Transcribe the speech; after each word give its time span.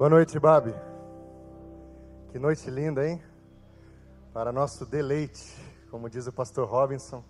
Boa 0.00 0.08
noite, 0.08 0.38
Babi. 0.38 0.74
Que 2.32 2.38
noite 2.38 2.70
linda, 2.70 3.06
hein? 3.06 3.22
Para 4.32 4.50
nosso 4.50 4.86
deleite, 4.86 5.54
como 5.90 6.08
diz 6.08 6.26
o 6.26 6.32
pastor 6.32 6.66
Robinson, 6.66 7.22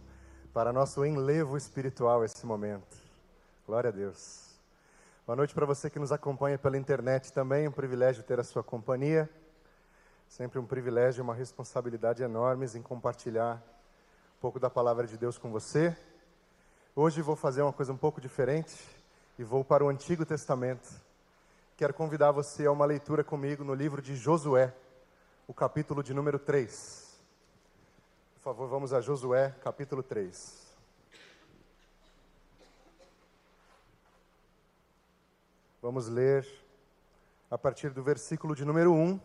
para 0.55 0.73
nosso 0.73 1.05
enlevo 1.05 1.57
espiritual 1.57 2.25
esse 2.25 2.47
momento. 2.47 2.97
Glória 3.67 3.89
a 3.89 3.93
Deus. 3.93 4.57
Boa 5.27 5.35
noite 5.35 5.53
para 5.53 5.67
você 5.67 5.91
que 5.91 5.99
nos 5.99 6.13
acompanha 6.13 6.57
pela 6.61 6.79
internet 6.79 7.33
também, 7.33 7.67
um 7.67 7.73
privilégio 7.73 8.23
ter 8.23 8.39
a 8.39 8.45
sua 8.45 8.63
companhia. 8.63 9.29
Sempre 10.29 10.61
um 10.61 10.65
privilégio 10.65 11.23
e 11.23 11.25
uma 11.25 11.35
responsabilidade 11.35 12.23
enormes 12.23 12.77
em 12.77 12.83
compartilhar 12.83 13.57
um 14.37 14.41
pouco 14.41 14.61
da 14.61 14.71
palavra 14.71 15.09
de 15.09 15.19
Deus 15.19 15.37
com 15.37 15.51
você. 15.51 15.93
Hoje 16.95 17.21
vou 17.21 17.35
fazer 17.35 17.63
uma 17.63 17.73
coisa 17.73 17.93
um 17.93 17.99
pouco 17.99 18.21
diferente 18.21 18.81
e 19.37 19.43
vou 19.43 19.65
para 19.65 19.85
o 19.85 19.89
Antigo 19.89 20.25
Testamento 20.25 21.10
quero 21.81 21.95
convidar 21.95 22.31
você 22.31 22.67
a 22.67 22.71
uma 22.71 22.85
leitura 22.85 23.25
comigo 23.25 23.65
no 23.65 23.73
livro 23.73 24.03
de 24.03 24.15
Josué, 24.15 24.71
o 25.49 25.55
capítulo 25.55 26.03
de 26.03 26.13
número 26.13 26.39
3. 26.39 27.19
Por 28.35 28.41
favor, 28.43 28.69
vamos 28.69 28.93
a 28.93 29.01
Josué, 29.01 29.55
capítulo 29.63 30.03
3. 30.03 30.77
Vamos 35.81 36.07
ler 36.07 36.47
a 37.51 37.57
partir 37.57 37.89
do 37.89 38.03
versículo 38.03 38.55
de 38.55 38.63
número 38.63 38.93
1. 38.93 39.19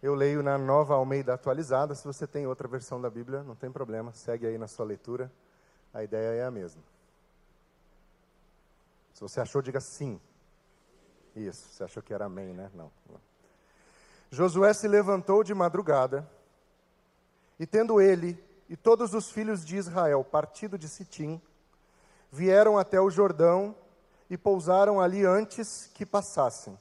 Eu 0.00 0.14
leio 0.14 0.44
na 0.44 0.56
nova 0.56 0.94
Almeida 0.94 1.34
atualizada. 1.34 1.92
Se 1.96 2.04
você 2.04 2.24
tem 2.24 2.46
outra 2.46 2.68
versão 2.68 3.00
da 3.00 3.10
Bíblia, 3.10 3.42
não 3.42 3.56
tem 3.56 3.68
problema, 3.68 4.12
segue 4.12 4.46
aí 4.46 4.56
na 4.56 4.68
sua 4.68 4.86
leitura. 4.86 5.28
A 5.92 6.04
ideia 6.04 6.40
é 6.40 6.44
a 6.44 6.52
mesma. 6.52 6.84
Se 9.12 9.20
você 9.20 9.40
achou, 9.40 9.60
diga 9.60 9.80
sim. 9.80 10.20
Isso, 11.38 11.68
você 11.68 11.84
achou 11.84 12.02
que 12.02 12.12
era 12.12 12.24
amém, 12.24 12.52
né? 12.52 12.68
Não. 12.74 12.90
Josué 14.28 14.72
se 14.74 14.88
levantou 14.88 15.44
de 15.44 15.54
madrugada, 15.54 16.28
e 17.60 17.66
tendo 17.66 18.00
ele 18.00 18.42
e 18.68 18.76
todos 18.76 19.14
os 19.14 19.30
filhos 19.30 19.64
de 19.64 19.76
Israel 19.76 20.24
partido 20.24 20.76
de 20.76 20.88
Sitim, 20.88 21.40
vieram 22.30 22.76
até 22.76 23.00
o 23.00 23.08
Jordão 23.08 23.74
e 24.28 24.36
pousaram 24.36 25.00
ali 25.00 25.24
antes 25.24 25.90
que 25.94 26.04
passassem. 26.04 26.78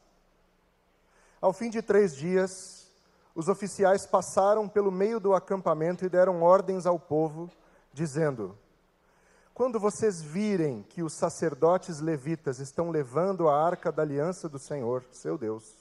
Ao 1.40 1.54
fim 1.54 1.70
de 1.70 1.82
três 1.82 2.16
dias, 2.16 2.92
os 3.36 3.48
oficiais 3.48 4.08
passaram 4.08 4.68
pelo 4.68 4.92
meio 4.92 5.20
do 5.20 5.36
acampamento 5.36 6.04
e 6.04 6.10
deram 6.10 6.42
ordens 6.42 6.86
ao 6.88 7.00
povo, 7.00 7.50
dizendo: 7.94 8.58
quando 9.58 9.80
vocês 9.80 10.22
virem 10.22 10.84
que 10.84 11.02
os 11.02 11.14
sacerdotes 11.14 12.00
levitas 12.00 12.60
estão 12.60 12.92
levando 12.92 13.50
a 13.50 13.60
arca 13.60 13.92
da 13.92 14.04
aliança 14.04 14.48
do 14.48 14.60
Senhor, 14.60 15.04
seu 15.12 15.36
Deus, 15.36 15.74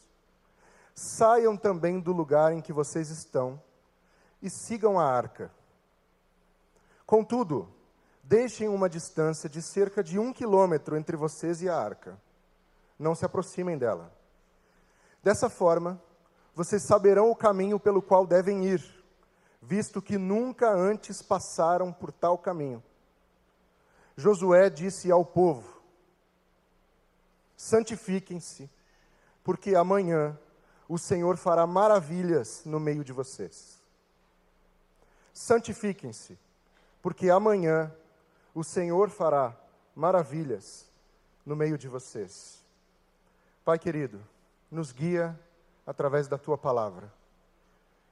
saiam 0.95 1.59
também 1.59 2.01
do 2.01 2.11
lugar 2.11 2.55
em 2.55 2.63
que 2.63 2.73
vocês 2.73 3.11
estão 3.11 3.61
e 4.41 4.49
sigam 4.49 4.99
a 4.99 5.05
arca. 5.05 5.51
Contudo, 7.05 7.69
deixem 8.23 8.67
uma 8.67 8.89
distância 8.89 9.47
de 9.47 9.61
cerca 9.61 10.03
de 10.03 10.19
um 10.19 10.33
quilômetro 10.33 10.97
entre 10.97 11.15
vocês 11.15 11.61
e 11.61 11.69
a 11.69 11.77
arca. 11.77 12.19
Não 12.99 13.15
se 13.15 13.27
aproximem 13.27 13.77
dela. 13.77 14.11
Dessa 15.23 15.51
forma, 15.51 16.01
vocês 16.55 16.83
saberão 16.83 17.31
o 17.31 17.37
caminho 17.37 17.79
pelo 17.79 18.01
qual 18.01 18.27
devem 18.27 18.65
ir, 18.65 18.83
visto 19.61 20.01
que 20.01 20.17
nunca 20.17 20.71
antes 20.71 21.21
passaram 21.21 21.93
por 21.93 22.11
tal 22.11 22.39
caminho. 22.39 22.83
Josué 24.17 24.71
disse 24.71 25.11
ao 25.11 25.25
povo: 25.25 25.83
Santifiquem-se, 27.57 28.71
porque 29.45 29.75
amanhã 29.75 30.39
o 30.89 30.97
Senhor 30.97 31.37
fará 31.37 31.67
maravilhas 31.67 32.65
no 32.65 32.81
meio 32.81 33.05
de 33.05 33.13
vocês. 33.13 33.79
Santifiquem-se, 35.35 36.39
porque 37.03 37.29
amanhã 37.29 37.95
o 38.55 38.65
Senhor 38.65 39.11
fará 39.11 39.55
maravilhas 39.95 40.87
no 41.45 41.55
meio 41.55 41.77
de 41.77 41.87
vocês. 41.87 42.65
Pai 43.65 43.79
querido, 43.79 44.27
nos 44.71 44.93
guia 44.93 45.39
através 45.87 46.27
da 46.27 46.39
tua 46.39 46.57
palavra. 46.57 47.13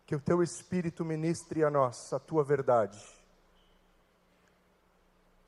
Que 0.04 0.14
o 0.14 0.20
teu 0.20 0.43
Espírito 0.43 1.03
ministre 1.03 1.64
a 1.64 1.70
nós 1.70 2.12
a 2.12 2.19
tua 2.19 2.44
verdade 2.44 3.13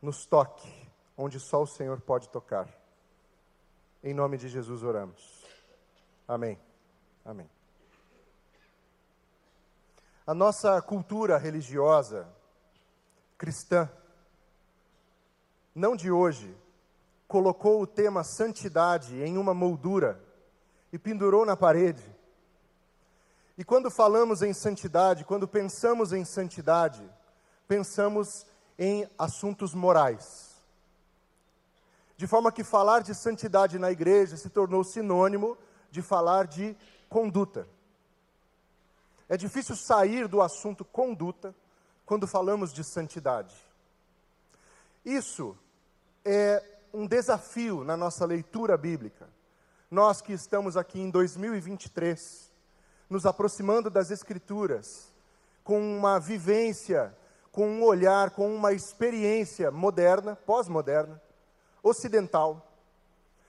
nos 0.06 0.24
toque 0.24 0.72
onde 1.18 1.40
só 1.40 1.62
o 1.62 1.66
Senhor 1.66 2.00
pode 2.00 2.28
tocar. 2.28 2.68
Em 4.04 4.14
nome 4.14 4.38
de 4.38 4.48
Jesus 4.48 4.84
oramos. 4.84 5.44
Amém. 6.28 6.56
Amém. 7.24 7.50
A 10.24 10.32
nossa 10.32 10.80
cultura 10.80 11.36
religiosa 11.36 12.32
cristã, 13.36 13.90
não 15.74 15.96
de 15.96 16.08
hoje, 16.08 16.56
colocou 17.26 17.82
o 17.82 17.86
tema 17.86 18.22
santidade 18.22 19.20
em 19.20 19.36
uma 19.36 19.52
moldura 19.52 20.22
e 20.92 20.98
pendurou 21.00 21.44
na 21.44 21.56
parede. 21.56 22.14
E 23.58 23.64
quando 23.64 23.90
falamos 23.90 24.40
em 24.40 24.52
santidade, 24.52 25.24
quando 25.24 25.48
pensamos 25.48 26.12
em 26.12 26.24
santidade, 26.24 27.02
pensamos 27.66 28.46
em 28.78 29.08
assuntos 29.18 29.74
morais. 29.74 30.56
De 32.16 32.26
forma 32.26 32.50
que 32.50 32.64
falar 32.64 33.02
de 33.02 33.14
santidade 33.14 33.78
na 33.78 33.90
igreja 33.90 34.36
se 34.36 34.48
tornou 34.48 34.82
sinônimo 34.82 35.56
de 35.90 36.02
falar 36.02 36.46
de 36.46 36.76
conduta. 37.08 37.68
É 39.28 39.36
difícil 39.36 39.76
sair 39.76 40.28
do 40.28 40.40
assunto 40.40 40.84
conduta 40.84 41.54
quando 42.04 42.26
falamos 42.26 42.72
de 42.72 42.84
santidade. 42.84 43.54
Isso 45.04 45.56
é 46.24 46.62
um 46.92 47.06
desafio 47.06 47.84
na 47.84 47.96
nossa 47.96 48.24
leitura 48.24 48.76
bíblica. 48.76 49.28
Nós 49.90 50.20
que 50.20 50.32
estamos 50.32 50.76
aqui 50.76 51.00
em 51.00 51.10
2023, 51.10 52.50
nos 53.08 53.26
aproximando 53.26 53.90
das 53.90 54.10
Escrituras, 54.10 55.12
com 55.62 55.80
uma 55.98 56.18
vivência 56.18 57.16
com 57.56 57.66
um 57.66 57.82
olhar, 57.84 58.32
com 58.32 58.54
uma 58.54 58.74
experiência 58.74 59.70
moderna, 59.70 60.36
pós-moderna, 60.36 61.18
ocidental, 61.82 62.70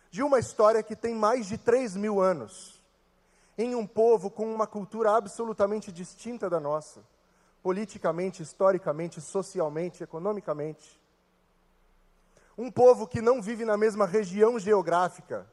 de 0.09 0.23
uma 0.23 0.39
história 0.39 0.81
que 0.81 0.95
tem 0.95 1.13
mais 1.13 1.45
de 1.45 1.57
3 1.57 1.97
mil 1.97 2.21
anos, 2.21 2.81
em 3.57 3.75
um 3.75 3.85
povo 3.85 4.31
com 4.31 4.49
uma 4.49 4.65
cultura 4.65 5.11
absolutamente 5.11 5.91
distinta 5.91 6.49
da 6.49 6.57
nossa, 6.57 7.01
politicamente, 7.61 8.41
historicamente, 8.41 9.19
socialmente, 9.19 10.01
economicamente. 10.01 10.97
Um 12.57 12.71
povo 12.71 13.07
que 13.07 13.21
não 13.21 13.41
vive 13.41 13.65
na 13.65 13.75
mesma 13.75 14.05
região 14.05 14.57
geográfica, 14.57 15.45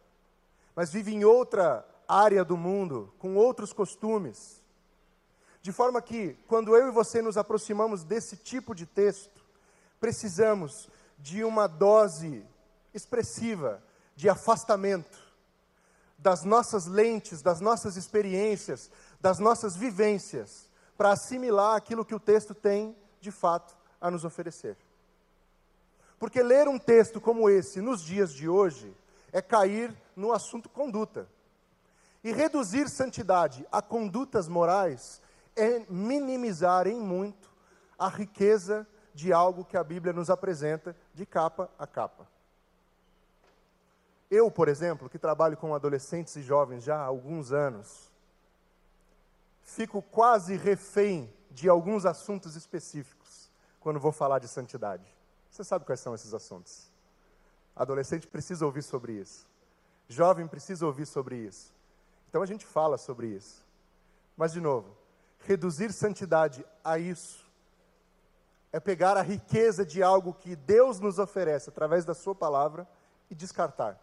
mas 0.76 0.92
vive 0.92 1.12
em 1.12 1.24
outra 1.24 1.84
área 2.06 2.44
do 2.44 2.56
mundo, 2.56 3.12
com 3.18 3.34
outros 3.34 3.72
costumes 3.72 4.62
de 5.64 5.72
forma 5.72 6.02
que, 6.02 6.36
quando 6.46 6.76
eu 6.76 6.88
e 6.88 6.90
você 6.90 7.22
nos 7.22 7.38
aproximamos 7.38 8.04
desse 8.04 8.36
tipo 8.36 8.74
de 8.74 8.84
texto, 8.84 9.42
precisamos 9.98 10.90
de 11.18 11.42
uma 11.42 11.66
dose 11.66 12.44
expressiva 12.92 13.82
de 14.14 14.28
afastamento 14.28 15.18
das 16.18 16.44
nossas 16.44 16.84
lentes, 16.84 17.40
das 17.40 17.62
nossas 17.62 17.96
experiências, 17.96 18.90
das 19.18 19.38
nossas 19.38 19.74
vivências, 19.74 20.68
para 20.98 21.12
assimilar 21.12 21.76
aquilo 21.76 22.04
que 22.04 22.14
o 22.14 22.20
texto 22.20 22.54
tem, 22.54 22.94
de 23.18 23.30
fato, 23.30 23.74
a 23.98 24.10
nos 24.10 24.22
oferecer. 24.22 24.76
Porque 26.18 26.42
ler 26.42 26.68
um 26.68 26.78
texto 26.78 27.22
como 27.22 27.48
esse 27.48 27.80
nos 27.80 28.02
dias 28.02 28.34
de 28.34 28.50
hoje 28.50 28.94
é 29.32 29.40
cair 29.40 29.96
no 30.14 30.30
assunto 30.30 30.68
conduta. 30.68 31.26
E 32.22 32.32
reduzir 32.32 32.90
santidade 32.90 33.66
a 33.72 33.80
condutas 33.80 34.46
morais 34.46 35.23
é 35.56 35.84
minimizar 35.88 36.86
em 36.86 37.00
muito 37.00 37.52
a 37.98 38.08
riqueza 38.08 38.86
de 39.14 39.32
algo 39.32 39.64
que 39.64 39.76
a 39.76 39.84
Bíblia 39.84 40.12
nos 40.12 40.28
apresenta 40.28 40.96
de 41.14 41.24
capa 41.24 41.70
a 41.78 41.86
capa. 41.86 42.28
Eu, 44.30 44.50
por 44.50 44.68
exemplo, 44.68 45.08
que 45.08 45.18
trabalho 45.18 45.56
com 45.56 45.74
adolescentes 45.74 46.34
e 46.36 46.42
jovens 46.42 46.82
já 46.82 46.96
há 46.96 47.04
alguns 47.04 47.52
anos, 47.52 48.10
fico 49.62 50.02
quase 50.02 50.56
refém 50.56 51.32
de 51.50 51.68
alguns 51.68 52.04
assuntos 52.04 52.56
específicos 52.56 53.50
quando 53.78 54.00
vou 54.00 54.10
falar 54.10 54.40
de 54.40 54.48
santidade. 54.48 55.06
Você 55.50 55.62
sabe 55.62 55.84
quais 55.84 56.00
são 56.00 56.14
esses 56.14 56.34
assuntos? 56.34 56.90
Adolescente 57.76 58.26
precisa 58.26 58.66
ouvir 58.66 58.82
sobre 58.82 59.12
isso. 59.12 59.46
Jovem 60.08 60.48
precisa 60.48 60.84
ouvir 60.84 61.06
sobre 61.06 61.36
isso. 61.36 61.72
Então 62.28 62.42
a 62.42 62.46
gente 62.46 62.66
fala 62.66 62.98
sobre 62.98 63.28
isso. 63.28 63.64
Mas, 64.36 64.52
de 64.52 64.60
novo, 64.60 64.96
reduzir 65.46 65.92
santidade 65.92 66.64
a 66.82 66.98
isso 66.98 67.44
é 68.72 68.80
pegar 68.80 69.16
a 69.16 69.22
riqueza 69.22 69.86
de 69.86 70.02
algo 70.02 70.34
que 70.34 70.56
Deus 70.56 70.98
nos 70.98 71.20
oferece 71.20 71.70
através 71.70 72.04
da 72.04 72.12
Sua 72.12 72.34
palavra 72.34 72.88
e 73.30 73.34
descartar. 73.34 74.00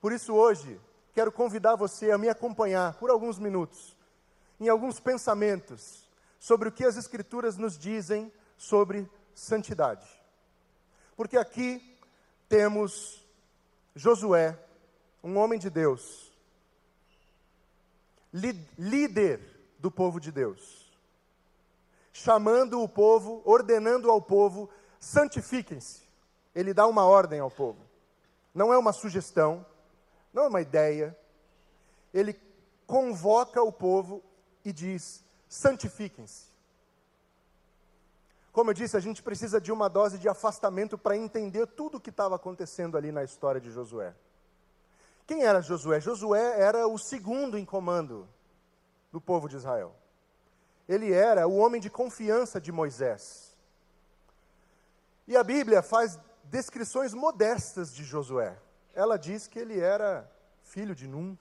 Por 0.00 0.12
isso, 0.12 0.32
hoje, 0.32 0.80
quero 1.12 1.32
convidar 1.32 1.74
você 1.74 2.12
a 2.12 2.18
me 2.18 2.28
acompanhar 2.28 2.94
por 2.94 3.10
alguns 3.10 3.40
minutos 3.40 3.96
em 4.60 4.68
alguns 4.68 5.00
pensamentos 5.00 6.08
sobre 6.38 6.68
o 6.68 6.72
que 6.72 6.84
as 6.84 6.96
Escrituras 6.96 7.56
nos 7.56 7.76
dizem 7.76 8.32
sobre 8.56 9.10
santidade. 9.34 10.06
Porque 11.16 11.36
aqui 11.36 11.98
temos 12.48 13.26
Josué, 13.96 14.56
um 15.24 15.36
homem 15.36 15.58
de 15.58 15.68
Deus, 15.68 16.32
líder 18.32 19.49
do 19.80 19.90
povo 19.90 20.20
de 20.20 20.30
Deus, 20.30 20.92
chamando 22.12 22.82
o 22.82 22.88
povo, 22.88 23.42
ordenando 23.44 24.10
ao 24.10 24.20
povo: 24.20 24.68
santifiquem-se. 24.98 26.02
Ele 26.54 26.74
dá 26.74 26.86
uma 26.86 27.04
ordem 27.04 27.40
ao 27.40 27.50
povo. 27.50 27.78
Não 28.54 28.72
é 28.72 28.78
uma 28.78 28.92
sugestão, 28.92 29.64
não 30.32 30.44
é 30.44 30.48
uma 30.48 30.60
ideia. 30.60 31.16
Ele 32.12 32.38
convoca 32.86 33.62
o 33.62 33.72
povo 33.72 34.22
e 34.64 34.72
diz: 34.72 35.24
santifiquem-se. 35.48 36.50
Como 38.52 38.70
eu 38.70 38.74
disse, 38.74 38.96
a 38.96 39.00
gente 39.00 39.22
precisa 39.22 39.60
de 39.60 39.70
uma 39.70 39.88
dose 39.88 40.18
de 40.18 40.28
afastamento 40.28 40.98
para 40.98 41.16
entender 41.16 41.66
tudo 41.68 41.96
o 41.96 42.00
que 42.00 42.10
estava 42.10 42.34
acontecendo 42.34 42.96
ali 42.98 43.12
na 43.12 43.22
história 43.22 43.60
de 43.60 43.70
Josué. 43.70 44.12
Quem 45.24 45.44
era 45.44 45.62
Josué? 45.62 46.00
Josué 46.00 46.60
era 46.60 46.88
o 46.88 46.98
segundo 46.98 47.56
em 47.56 47.64
comando 47.64 48.28
do 49.10 49.20
povo 49.20 49.48
de 49.48 49.56
Israel. 49.56 49.94
Ele 50.88 51.12
era 51.12 51.46
o 51.46 51.56
homem 51.56 51.80
de 51.80 51.88
confiança 51.88 52.60
de 52.60 52.72
Moisés. 52.72 53.56
E 55.26 55.36
a 55.36 55.44
Bíblia 55.44 55.82
faz 55.82 56.18
descrições 56.44 57.14
modestas 57.14 57.94
de 57.94 58.02
Josué. 58.02 58.58
Ela 58.94 59.16
diz 59.16 59.46
que 59.46 59.58
ele 59.58 59.78
era 59.78 60.30
filho 60.64 60.94
de 60.94 61.06
Num 61.06 61.36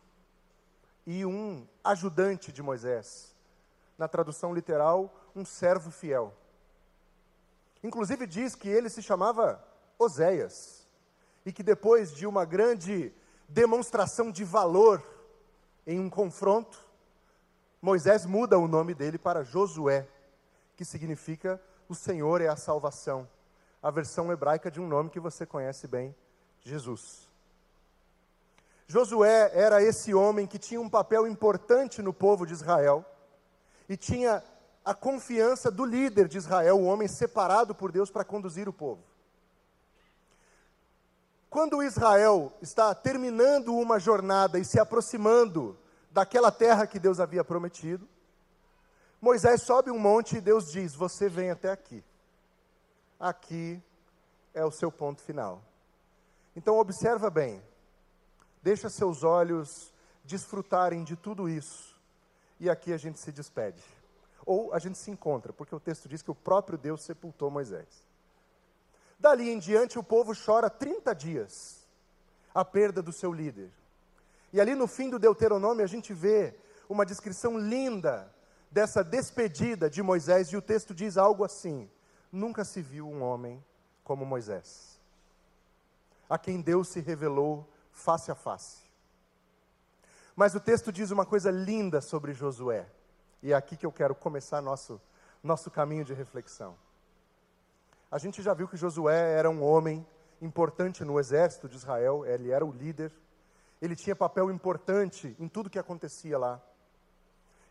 e 1.05 1.25
um 1.25 1.67
ajudante 1.83 2.51
de 2.51 2.61
Moisés. 2.61 3.35
Na 3.97 4.07
tradução 4.07 4.53
literal, 4.53 5.13
um 5.35 5.43
servo 5.43 5.89
fiel. 5.89 6.33
Inclusive 7.83 8.27
diz 8.27 8.55
que 8.55 8.69
ele 8.69 8.89
se 8.89 9.01
chamava 9.01 9.63
Oséias 9.97 10.87
e 11.45 11.51
que 11.51 11.63
depois 11.63 12.13
de 12.13 12.27
uma 12.27 12.45
grande 12.45 13.11
demonstração 13.47 14.31
de 14.31 14.43
valor 14.43 15.03
em 15.87 15.99
um 15.99 16.09
confronto, 16.09 16.88
Moisés 17.81 18.25
muda 18.25 18.57
o 18.57 18.67
nome 18.67 18.93
dele 18.93 19.17
para 19.17 19.43
Josué, 19.43 20.07
que 20.75 20.83
significa 20.83 21.61
o 21.87 21.95
Senhor 21.95 22.41
é 22.41 22.47
a 22.47 22.55
salvação. 22.55 23.27
A 23.81 23.89
versão 23.89 24.31
hebraica 24.31 24.69
de 24.69 24.79
um 24.79 24.87
nome 24.87 25.09
que 25.09 25.19
você 25.19 25.45
conhece 25.45 25.87
bem, 25.87 26.13
Jesus. 26.61 27.29
Josué 28.87 29.51
era 29.53 29.81
esse 29.81 30.13
homem 30.13 30.45
que 30.45 30.59
tinha 30.59 30.81
um 30.81 30.89
papel 30.89 31.25
importante 31.25 32.01
no 32.01 32.13
povo 32.13 32.45
de 32.45 32.53
Israel 32.53 33.05
e 33.87 33.95
tinha 33.95 34.43
a 34.83 34.93
confiança 34.93 35.69
do 35.69 35.85
líder 35.85 36.27
de 36.27 36.37
Israel, 36.37 36.77
o 36.77 36.85
homem 36.85 37.07
separado 37.07 37.73
por 37.73 37.91
Deus 37.91 38.09
para 38.09 38.25
conduzir 38.25 38.67
o 38.67 38.73
povo. 38.73 39.03
Quando 41.49 41.81
Israel 41.81 42.51
está 42.61 42.93
terminando 42.93 43.73
uma 43.75 43.99
jornada 43.99 44.59
e 44.59 44.65
se 44.65 44.79
aproximando 44.79 45.77
daquela 46.11 46.51
terra 46.51 46.87
que 46.87 46.99
Deus 46.99 47.19
havia 47.19 47.43
prometido, 47.43 48.07
Moisés 49.21 49.63
sobe 49.63 49.91
um 49.91 49.99
monte 49.99 50.37
e 50.37 50.41
Deus 50.41 50.71
diz: 50.71 50.95
Você 50.95 51.27
vem 51.27 51.51
até 51.51 51.71
aqui. 51.71 52.03
Aqui 53.19 53.81
é 54.53 54.63
o 54.63 54.71
seu 54.71 54.91
ponto 54.91 55.21
final. 55.21 55.61
Então, 56.55 56.77
observa 56.77 57.29
bem, 57.29 57.61
deixa 58.61 58.89
seus 58.89 59.23
olhos 59.23 59.93
desfrutarem 60.23 61.03
de 61.03 61.15
tudo 61.15 61.49
isso, 61.49 61.97
e 62.59 62.69
aqui 62.69 62.93
a 62.93 62.97
gente 62.97 63.19
se 63.19 63.31
despede. 63.31 63.83
Ou 64.45 64.73
a 64.73 64.79
gente 64.79 64.97
se 64.97 65.11
encontra, 65.11 65.51
porque 65.51 65.75
o 65.75 65.79
texto 65.79 66.07
diz 66.07 66.21
que 66.21 66.31
o 66.31 66.35
próprio 66.35 66.77
Deus 66.77 67.03
sepultou 67.03 67.51
Moisés. 67.51 68.03
Dali 69.19 69.49
em 69.49 69.59
diante, 69.59 69.99
o 69.99 70.03
povo 70.03 70.33
chora 70.33 70.69
30 70.69 71.13
dias 71.13 71.87
a 72.53 72.63
perda 72.63 73.01
do 73.01 73.11
seu 73.11 73.31
líder. 73.31 73.69
E 74.51 74.59
ali 74.59 74.75
no 74.75 74.87
fim 74.87 75.09
do 75.09 75.19
Deuteronômio, 75.19 75.83
a 75.83 75.87
gente 75.87 76.13
vê 76.13 76.55
uma 76.87 77.05
descrição 77.05 77.57
linda 77.57 78.33
dessa 78.71 79.03
despedida 79.03 79.89
de 79.89 80.01
Moisés, 80.01 80.49
e 80.49 80.57
o 80.57 80.61
texto 80.61 80.93
diz 80.93 81.17
algo 81.17 81.43
assim: 81.43 81.89
Nunca 82.31 82.63
se 82.63 82.81
viu 82.81 83.07
um 83.07 83.21
homem 83.21 83.63
como 84.03 84.25
Moisés, 84.25 84.99
a 86.29 86.37
quem 86.37 86.61
Deus 86.61 86.87
se 86.87 86.99
revelou 86.99 87.67
face 87.91 88.31
a 88.31 88.35
face. 88.35 88.89
Mas 90.35 90.55
o 90.55 90.59
texto 90.59 90.91
diz 90.91 91.11
uma 91.11 91.25
coisa 91.25 91.51
linda 91.51 92.01
sobre 92.01 92.33
Josué, 92.33 92.87
e 93.43 93.51
é 93.51 93.55
aqui 93.55 93.75
que 93.75 93.85
eu 93.85 93.91
quero 93.91 94.15
começar 94.15 94.61
nosso, 94.61 95.01
nosso 95.43 95.69
caminho 95.69 96.05
de 96.05 96.13
reflexão. 96.13 96.75
A 98.09 98.17
gente 98.17 98.41
já 98.41 98.53
viu 98.53 98.67
que 98.67 98.77
Josué 98.77 99.33
era 99.33 99.49
um 99.49 99.63
homem 99.63 100.05
importante 100.41 101.03
no 101.03 101.19
exército 101.19 101.67
de 101.67 101.75
Israel, 101.75 102.25
ele 102.25 102.51
era 102.51 102.65
o 102.65 102.71
líder, 102.71 103.11
ele 103.81 103.95
tinha 103.95 104.15
papel 104.15 104.51
importante 104.51 105.35
em 105.39 105.47
tudo 105.47 105.69
que 105.69 105.79
acontecia 105.79 106.37
lá. 106.37 106.61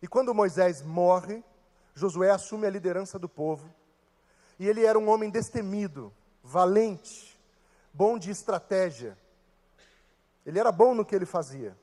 E 0.01 0.09
quando 0.09 0.35
Moisés 0.35 0.83
morre, 0.83 1.43
Josué 1.95 2.31
assume 2.31 2.67
a 2.67 2.71
liderança 2.71 3.19
do 3.19 3.29
povo, 3.29 3.73
e 4.59 4.69
ele 4.69 4.85
era 4.85 4.99
um 4.99 5.09
homem 5.09 5.31
destemido, 5.31 6.13
valente, 6.43 7.39
bom 7.93 8.19
de 8.19 8.31
estratégia. 8.31 9.17
Ele 10.45 10.59
era 10.59 10.73
bom 10.73 10.95
no 10.95 11.05
que 11.05 11.15
ele 11.15 11.27
fazia. 11.27 11.77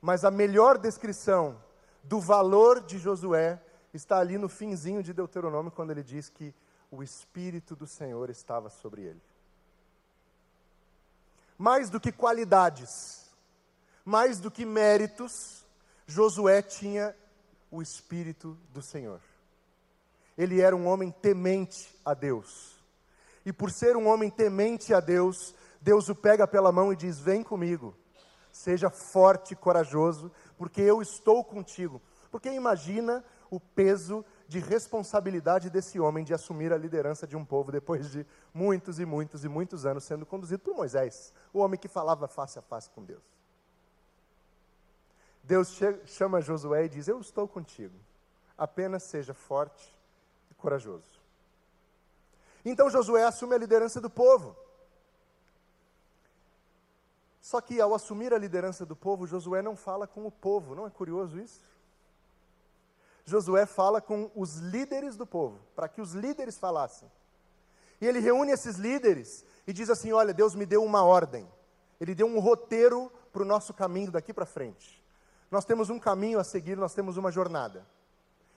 Mas 0.00 0.24
a 0.24 0.30
melhor 0.30 0.78
descrição 0.78 1.60
do 2.04 2.20
valor 2.20 2.80
de 2.80 2.98
Josué 2.98 3.60
está 3.92 4.18
ali 4.18 4.38
no 4.38 4.48
finzinho 4.48 5.02
de 5.02 5.12
Deuteronômio, 5.12 5.72
quando 5.72 5.90
ele 5.90 6.02
diz 6.02 6.28
que 6.28 6.54
o 6.90 7.02
Espírito 7.02 7.74
do 7.74 7.86
Senhor 7.86 8.30
estava 8.30 8.70
sobre 8.70 9.02
ele. 9.02 9.22
Mais 11.58 11.90
do 11.90 12.00
que 12.00 12.12
qualidades, 12.12 13.28
mais 14.04 14.38
do 14.38 14.50
que 14.50 14.64
méritos, 14.64 15.66
Josué 16.06 16.62
tinha 16.62 17.14
o 17.70 17.82
Espírito 17.82 18.56
do 18.72 18.80
Senhor. 18.80 19.20
Ele 20.36 20.60
era 20.60 20.74
um 20.74 20.86
homem 20.86 21.10
temente 21.10 21.94
a 22.04 22.14
Deus. 22.14 22.78
E 23.44 23.52
por 23.52 23.70
ser 23.70 23.96
um 23.96 24.06
homem 24.06 24.30
temente 24.30 24.94
a 24.94 25.00
Deus, 25.00 25.54
Deus 25.80 26.08
o 26.08 26.14
pega 26.14 26.46
pela 26.46 26.70
mão 26.70 26.92
e 26.92 26.96
diz: 26.96 27.18
Vem 27.18 27.42
comigo, 27.42 27.94
seja 28.52 28.88
forte 28.88 29.52
e 29.52 29.56
corajoso, 29.56 30.30
porque 30.56 30.80
eu 30.80 31.02
estou 31.02 31.44
contigo. 31.44 32.00
Porque 32.30 32.50
imagina 32.50 33.24
o 33.50 33.58
peso 33.58 34.24
de 34.48 34.58
responsabilidade 34.58 35.68
desse 35.68 36.00
homem 36.00 36.24
de 36.24 36.32
assumir 36.32 36.72
a 36.72 36.78
liderança 36.78 37.26
de 37.26 37.36
um 37.36 37.44
povo 37.44 37.70
depois 37.70 38.10
de 38.10 38.26
muitos 38.52 38.98
e 38.98 39.04
muitos 39.04 39.44
e 39.44 39.48
muitos 39.48 39.84
anos 39.84 40.04
sendo 40.04 40.24
conduzido 40.24 40.62
por 40.62 40.74
Moisés, 40.74 41.34
o 41.52 41.58
homem 41.58 41.78
que 41.78 41.86
falava 41.86 42.26
face 42.26 42.58
a 42.58 42.62
face 42.62 42.88
com 42.88 43.04
Deus. 43.04 43.22
Deus 45.44 45.78
chama 46.06 46.40
Josué 46.40 46.86
e 46.86 46.88
diz: 46.88 47.08
Eu 47.08 47.20
estou 47.20 47.46
contigo, 47.46 47.94
apenas 48.56 49.02
seja 49.02 49.34
forte 49.34 49.94
e 50.50 50.54
corajoso. 50.54 51.20
Então 52.64 52.88
Josué 52.88 53.24
assume 53.24 53.54
a 53.54 53.58
liderança 53.58 54.00
do 54.00 54.08
povo. 54.08 54.56
Só 57.40 57.60
que 57.60 57.80
ao 57.80 57.94
assumir 57.94 58.32
a 58.32 58.38
liderança 58.38 58.84
do 58.84 58.96
povo, 58.96 59.26
Josué 59.26 59.60
não 59.60 59.76
fala 59.76 60.06
com 60.06 60.26
o 60.26 60.30
povo, 60.30 60.74
não 60.74 60.86
é 60.86 60.90
curioso 60.90 61.38
isso? 61.38 61.60
Josué 63.28 63.66
fala 63.66 64.00
com 64.00 64.30
os 64.34 64.56
líderes 64.56 65.14
do 65.14 65.26
povo, 65.26 65.60
para 65.76 65.86
que 65.86 66.00
os 66.00 66.12
líderes 66.12 66.56
falassem. 66.58 67.10
E 68.00 68.06
ele 68.06 68.20
reúne 68.20 68.52
esses 68.52 68.76
líderes 68.76 69.44
e 69.66 69.72
diz 69.72 69.90
assim: 69.90 70.12
Olha, 70.12 70.32
Deus 70.32 70.54
me 70.54 70.64
deu 70.64 70.82
uma 70.82 71.04
ordem, 71.04 71.46
Ele 72.00 72.14
deu 72.14 72.26
um 72.26 72.40
roteiro 72.40 73.12
para 73.30 73.42
o 73.42 73.44
nosso 73.44 73.74
caminho 73.74 74.10
daqui 74.10 74.32
para 74.32 74.46
frente. 74.46 75.04
Nós 75.50 75.66
temos 75.66 75.90
um 75.90 75.98
caminho 75.98 76.38
a 76.38 76.44
seguir, 76.44 76.76
nós 76.76 76.94
temos 76.94 77.18
uma 77.18 77.30
jornada. 77.30 77.86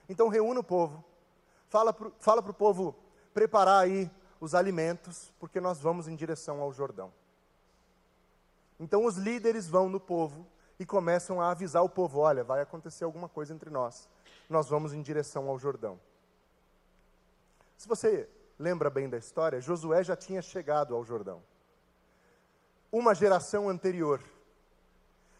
Então 0.08 0.28
reúne 0.28 0.60
o 0.60 0.64
povo, 0.64 1.04
fala 1.68 1.92
para 1.92 2.10
fala 2.18 2.40
o 2.40 2.54
povo 2.54 2.96
preparar 3.34 3.84
aí 3.84 4.10
os 4.40 4.54
alimentos, 4.54 5.32
porque 5.38 5.60
nós 5.60 5.80
vamos 5.80 6.08
em 6.08 6.16
direção 6.16 6.62
ao 6.62 6.72
Jordão. 6.72 7.12
Então 8.80 9.04
os 9.04 9.16
líderes 9.16 9.68
vão 9.68 9.90
no 9.90 10.00
povo 10.00 10.46
e 10.78 10.86
começam 10.86 11.42
a 11.42 11.50
avisar 11.50 11.84
o 11.84 11.90
povo: 11.90 12.20
olha, 12.20 12.42
vai 12.42 12.62
acontecer 12.62 13.04
alguma 13.04 13.28
coisa 13.28 13.52
entre 13.52 13.68
nós 13.68 14.08
nós 14.52 14.68
vamos 14.68 14.92
em 14.92 15.02
direção 15.02 15.48
ao 15.48 15.58
Jordão. 15.58 15.98
Se 17.76 17.88
você 17.88 18.28
lembra 18.58 18.88
bem 18.90 19.08
da 19.08 19.16
história, 19.16 19.60
Josué 19.60 20.04
já 20.04 20.14
tinha 20.14 20.40
chegado 20.40 20.94
ao 20.94 21.04
Jordão. 21.04 21.42
Uma 22.92 23.14
geração 23.14 23.68
anterior, 23.68 24.22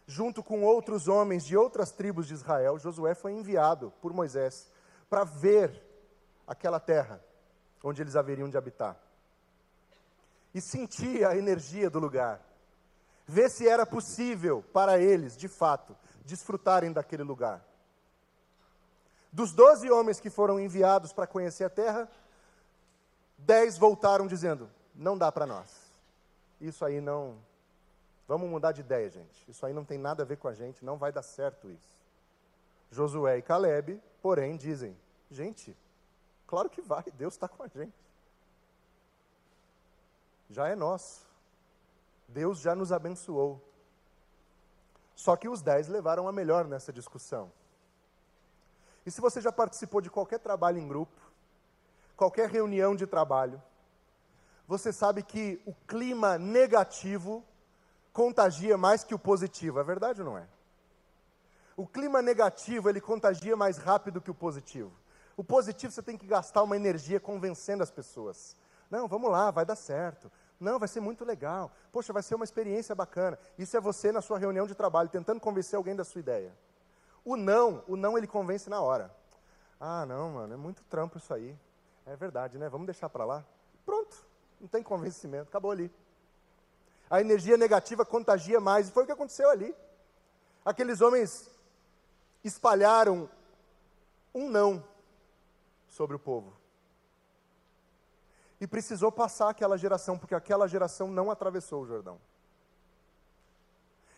junto 0.07 0.43
com 0.43 0.63
outros 0.63 1.07
homens 1.07 1.45
de 1.45 1.57
outras 1.57 1.93
tribos 1.93 2.27
de 2.27 2.35
Israel, 2.35 2.79
Josué 2.79 3.15
foi 3.15 3.33
enviado 3.33 3.93
por 4.01 4.13
Moisés 4.13 4.73
para 5.09 5.23
ver 5.23 5.81
aquela 6.47 6.81
terra 6.81 7.23
onde 7.85 8.03
eles 8.03 8.17
haveriam 8.17 8.49
de 8.49 8.57
habitar. 8.57 8.97
E 10.55 10.61
sentir 10.61 11.25
a 11.25 11.37
energia 11.37 11.89
do 11.89 11.99
lugar. 11.99 12.41
ver 13.25 13.49
se 13.49 13.69
era 13.69 13.87
possível 13.87 14.65
para 14.73 14.99
eles, 14.99 15.37
de 15.37 15.49
fato, 15.49 15.97
desfrutarem 16.25 16.93
daquele 16.93 17.23
lugar. 17.23 17.65
Dos 19.33 19.53
doze 19.53 19.91
homens 19.91 20.21
que 20.21 20.29
foram 20.29 20.61
enviados 20.61 21.13
para 21.13 21.27
conhecer 21.27 21.65
a 21.65 21.71
terra, 21.71 22.09
dez 23.39 23.79
voltaram 23.79 24.27
dizendo: 24.27 24.69
não 24.95 25.17
dá 25.17 25.33
para 25.33 25.47
nós. 25.47 25.91
Isso 26.61 26.85
aí 26.85 27.01
não. 27.01 27.37
Vamos 28.29 28.49
mudar 28.49 28.73
de 28.73 28.83
ideia, 28.83 29.09
gente. 29.09 29.51
Isso 29.51 29.65
aí 29.65 29.73
não 29.73 29.85
tem 29.85 29.99
nada 29.99 30.23
a 30.23 30.27
ver 30.27 30.37
com 30.37 30.49
a 30.49 30.55
gente, 30.55 30.85
não 30.85 30.99
vai 30.99 31.11
dar 31.11 31.23
certo 31.23 31.71
isso. 31.71 32.03
Josué 32.91 33.39
e 33.39 33.43
Caleb, 33.43 34.01
porém, 34.21 34.57
dizem: 34.57 34.95
gente, 35.31 35.75
claro 36.47 36.69
que 36.69 36.83
vai, 36.83 37.05
Deus 37.15 37.33
está 37.33 37.49
com 37.49 37.63
a 37.63 37.69
gente. 37.69 37.97
Já 40.51 40.69
é 40.69 40.75
nosso. 40.75 41.27
Deus 42.29 42.59
já 42.59 42.75
nos 42.75 42.93
abençoou. 42.93 43.61
Só 45.15 45.37
que 45.37 45.49
os 45.49 45.63
dez 45.63 45.89
levaram 45.89 46.29
a 46.29 46.33
melhor 46.33 46.67
nessa 46.67 46.93
discussão. 46.93 47.51
E 49.05 49.11
se 49.11 49.21
você 49.21 49.41
já 49.41 49.51
participou 49.51 50.01
de 50.01 50.11
qualquer 50.11 50.39
trabalho 50.39 50.79
em 50.79 50.87
grupo, 50.87 51.21
qualquer 52.17 52.49
reunião 52.49 52.95
de 52.95 53.07
trabalho, 53.07 53.61
você 54.67 54.93
sabe 54.93 55.23
que 55.23 55.61
o 55.67 55.75
clima 55.87 56.39
negativo 56.39 57.45
contagia 58.13 58.77
mais 58.77 59.03
que 59.03 59.15
o 59.15 59.19
positivo, 59.19 59.81
é 59.81 59.85
verdade 59.85 60.21
ou 60.21 60.27
não 60.27 60.39
é? 60.39 60.47
O 61.77 61.87
clima 61.87 62.21
negativo, 62.21 62.89
ele 62.89 63.01
contagia 63.01 63.57
mais 63.57 63.79
rápido 63.79 64.21
que 64.21 64.31
o 64.31 64.35
positivo. 64.35 64.93
O 65.37 65.43
positivo 65.43 65.93
você 65.93 66.03
tem 66.03 66.17
que 66.17 66.27
gastar 66.27 66.63
uma 66.63 66.77
energia 66.77 67.19
convencendo 67.19 67.83
as 67.83 67.91
pessoas. 67.91 68.57
Não, 68.91 69.09
vamos 69.09 69.31
lá, 69.31 69.51
vai 69.51 69.65
dar 69.65 69.77
certo. 69.77 70.31
Não, 70.61 70.79
vai 70.79 70.87
ser 70.87 71.01
muito 71.01 71.25
legal. 71.25 71.73
Poxa, 71.91 72.13
vai 72.13 72.23
ser 72.23 72.35
uma 72.35 72.45
experiência 72.45 72.95
bacana. 72.95 73.39
Isso 73.59 73.77
é 73.77 73.81
você 73.81 74.13
na 74.13 74.21
sua 74.21 74.39
reunião 74.39 74.67
de 74.67 74.75
trabalho, 74.75 75.09
tentando 75.09 75.41
convencer 75.41 75.77
alguém 75.77 75.97
da 75.97 76.05
sua 76.05 76.21
ideia. 76.21 76.55
O 77.25 77.37
não, 77.37 77.85
o 77.87 77.97
não 77.97 78.17
ele 78.19 78.27
convence 78.27 78.69
na 78.69 78.81
hora. 78.81 79.15
Ah, 79.81 80.05
não, 80.07 80.31
mano, 80.31 80.55
é 80.55 80.57
muito 80.57 80.83
trampo 80.85 81.19
isso 81.19 81.33
aí. 81.33 81.57
É 82.07 82.17
verdade, 82.17 82.59
né? 82.59 82.69
Vamos 82.69 82.87
deixar 82.87 83.09
para 83.09 83.25
lá. 83.25 83.45
Pronto, 83.85 84.17
não 84.61 84.69
tem 84.69 84.83
convencimento, 84.83 85.49
acabou 85.49 85.71
ali. 85.71 85.93
A 87.11 87.21
energia 87.21 87.57
negativa 87.57 88.05
contagia 88.05 88.61
mais, 88.61 88.89
e 88.89 88.93
foi 88.93 89.03
o 89.03 89.07
que 89.07 89.13
aconteceu 89.13 89.51
ali. 89.51 89.75
Aqueles 90.65 91.01
homens 91.01 91.51
espalharam 92.43 93.29
um 94.35 94.49
não 94.49 94.85
sobre 95.89 96.17
o 96.17 96.19
povo. 96.19 96.53
E 98.61 98.67
precisou 98.67 99.11
passar 99.11 99.51
aquela 99.51 99.77
geração, 99.77 100.17
porque 100.17 100.35
aquela 100.35 100.69
geração 100.69 101.09
não 101.09 101.31
atravessou 101.31 101.83
o 101.83 101.87
Jordão. 101.87 102.21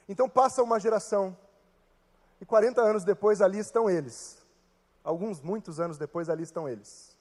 Então 0.09 0.29
passa 0.29 0.63
uma 0.63 0.79
geração, 0.79 1.37
e 2.45 2.47
40 2.47 2.79
anos 2.83 3.05
depois 3.05 3.41
ali 3.41 3.59
estão 3.59 3.89
eles. 3.89 4.37
Alguns, 5.03 5.41
muitos 5.41 5.81
anos 5.81 5.97
depois, 5.97 6.29
ali 6.29 6.43
estão 6.43 6.69
eles. 6.69 7.17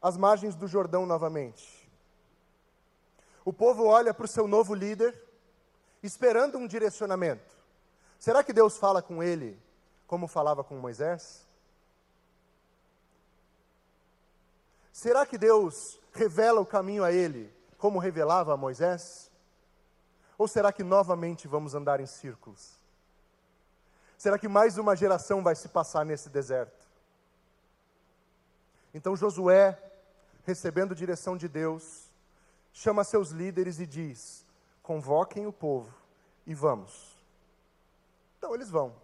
As 0.00 0.14
margens 0.14 0.54
do 0.54 0.68
Jordão 0.68 1.06
novamente. 1.06 1.90
O 3.46 3.50
povo 3.50 3.86
olha 3.86 4.12
para 4.12 4.26
o 4.26 4.28
seu 4.28 4.46
novo 4.46 4.74
líder, 4.74 5.18
esperando 6.02 6.58
um 6.58 6.66
direcionamento. 6.66 7.56
Será 8.18 8.44
que 8.44 8.52
Deus 8.52 8.76
fala 8.76 9.00
com 9.00 9.22
ele 9.22 9.58
como 10.06 10.28
falava 10.28 10.62
com 10.62 10.74
Moisés? 10.76 11.48
Será 14.92 15.24
que 15.24 15.38
Deus 15.38 15.98
revela 16.12 16.60
o 16.60 16.66
caminho 16.66 17.04
a 17.04 17.10
ele 17.10 17.50
como 17.78 17.98
revelava 17.98 18.52
a 18.52 18.56
Moisés? 18.58 19.30
Ou 20.36 20.46
será 20.46 20.70
que 20.74 20.84
novamente 20.84 21.48
vamos 21.48 21.74
andar 21.74 22.00
em 22.00 22.06
círculos? 22.06 22.79
Será 24.20 24.38
que 24.38 24.48
mais 24.48 24.76
uma 24.76 24.94
geração 24.94 25.42
vai 25.42 25.56
se 25.56 25.66
passar 25.66 26.04
nesse 26.04 26.28
deserto? 26.28 26.86
Então 28.92 29.16
Josué, 29.16 29.82
recebendo 30.44 30.94
direção 30.94 31.38
de 31.38 31.48
Deus, 31.48 32.12
chama 32.70 33.02
seus 33.02 33.30
líderes 33.30 33.80
e 33.80 33.86
diz: 33.86 34.44
convoquem 34.82 35.46
o 35.46 35.52
povo 35.54 35.90
e 36.46 36.54
vamos. 36.54 37.18
Então 38.36 38.54
eles 38.54 38.68
vão 38.68 38.94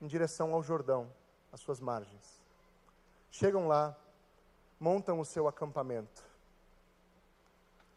em 0.00 0.06
direção 0.06 0.54
ao 0.54 0.62
Jordão, 0.62 1.12
às 1.50 1.58
suas 1.58 1.80
margens. 1.80 2.40
Chegam 3.32 3.66
lá, 3.66 3.96
montam 4.78 5.18
o 5.18 5.24
seu 5.24 5.48
acampamento. 5.48 6.22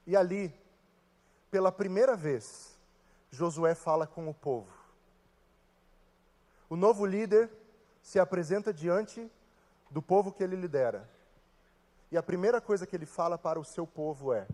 E 0.08 0.18
ali, 0.18 0.52
pela 1.52 1.72
primeira 1.72 2.16
vez, 2.16 2.76
Josué 3.30 3.76
fala 3.76 4.08
com 4.08 4.28
o 4.28 4.34
povo. 4.34 4.75
O 6.70 6.76
novo 6.76 7.06
líder 7.06 7.50
se 8.02 8.20
apresenta 8.20 8.74
diante 8.74 9.30
do 9.90 10.02
povo 10.02 10.32
que 10.32 10.44
ele 10.44 10.56
lidera. 10.56 11.10
E 12.12 12.18
a 12.18 12.24
primeira 12.24 12.62
coisa 12.62 12.86
que 12.86 12.96
ele 12.96 13.06
fala 13.06 13.38
para 13.38 13.60
o 13.60 13.66
seu 13.66 13.86
povo 13.86 14.34
é: 14.34 14.48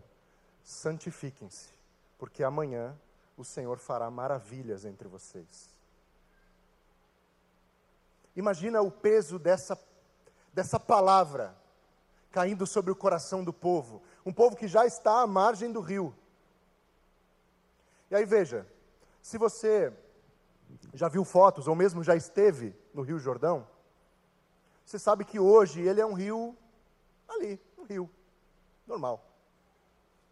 santifiquem-se, 0.63 1.73
porque 2.17 2.43
amanhã 2.43 2.97
o 3.37 3.43
Senhor 3.43 3.77
fará 3.77 4.09
maravilhas 4.09 4.85
entre 4.85 5.07
vocês. 5.07 5.75
Imagina 8.35 8.81
o 8.81 8.91
peso 8.91 9.37
dessa, 9.37 9.77
dessa 10.53 10.79
palavra 10.79 11.55
caindo 12.31 12.65
sobre 12.65 12.91
o 12.91 12.95
coração 12.95 13.43
do 13.43 13.51
povo, 13.51 14.01
um 14.25 14.31
povo 14.31 14.55
que 14.55 14.67
já 14.67 14.85
está 14.85 15.21
à 15.21 15.27
margem 15.27 15.71
do 15.71 15.81
rio. 15.81 16.15
E 18.09 18.15
aí 18.15 18.25
veja, 18.25 18.65
se 19.21 19.37
você 19.37 19.91
já 20.93 21.07
viu 21.07 21.23
fotos 21.23 21.67
ou 21.67 21.75
mesmo 21.75 22.03
já 22.03 22.15
esteve 22.15 22.75
no 22.93 23.01
Rio 23.01 23.19
Jordão, 23.19 23.67
você 24.85 24.99
sabe 24.99 25.23
que 25.23 25.39
hoje 25.39 25.81
ele 25.81 26.01
é 26.01 26.05
um 26.05 26.13
rio 26.13 26.55
ali, 27.27 27.59
um 27.77 27.83
rio 27.83 28.09
normal. 28.85 29.23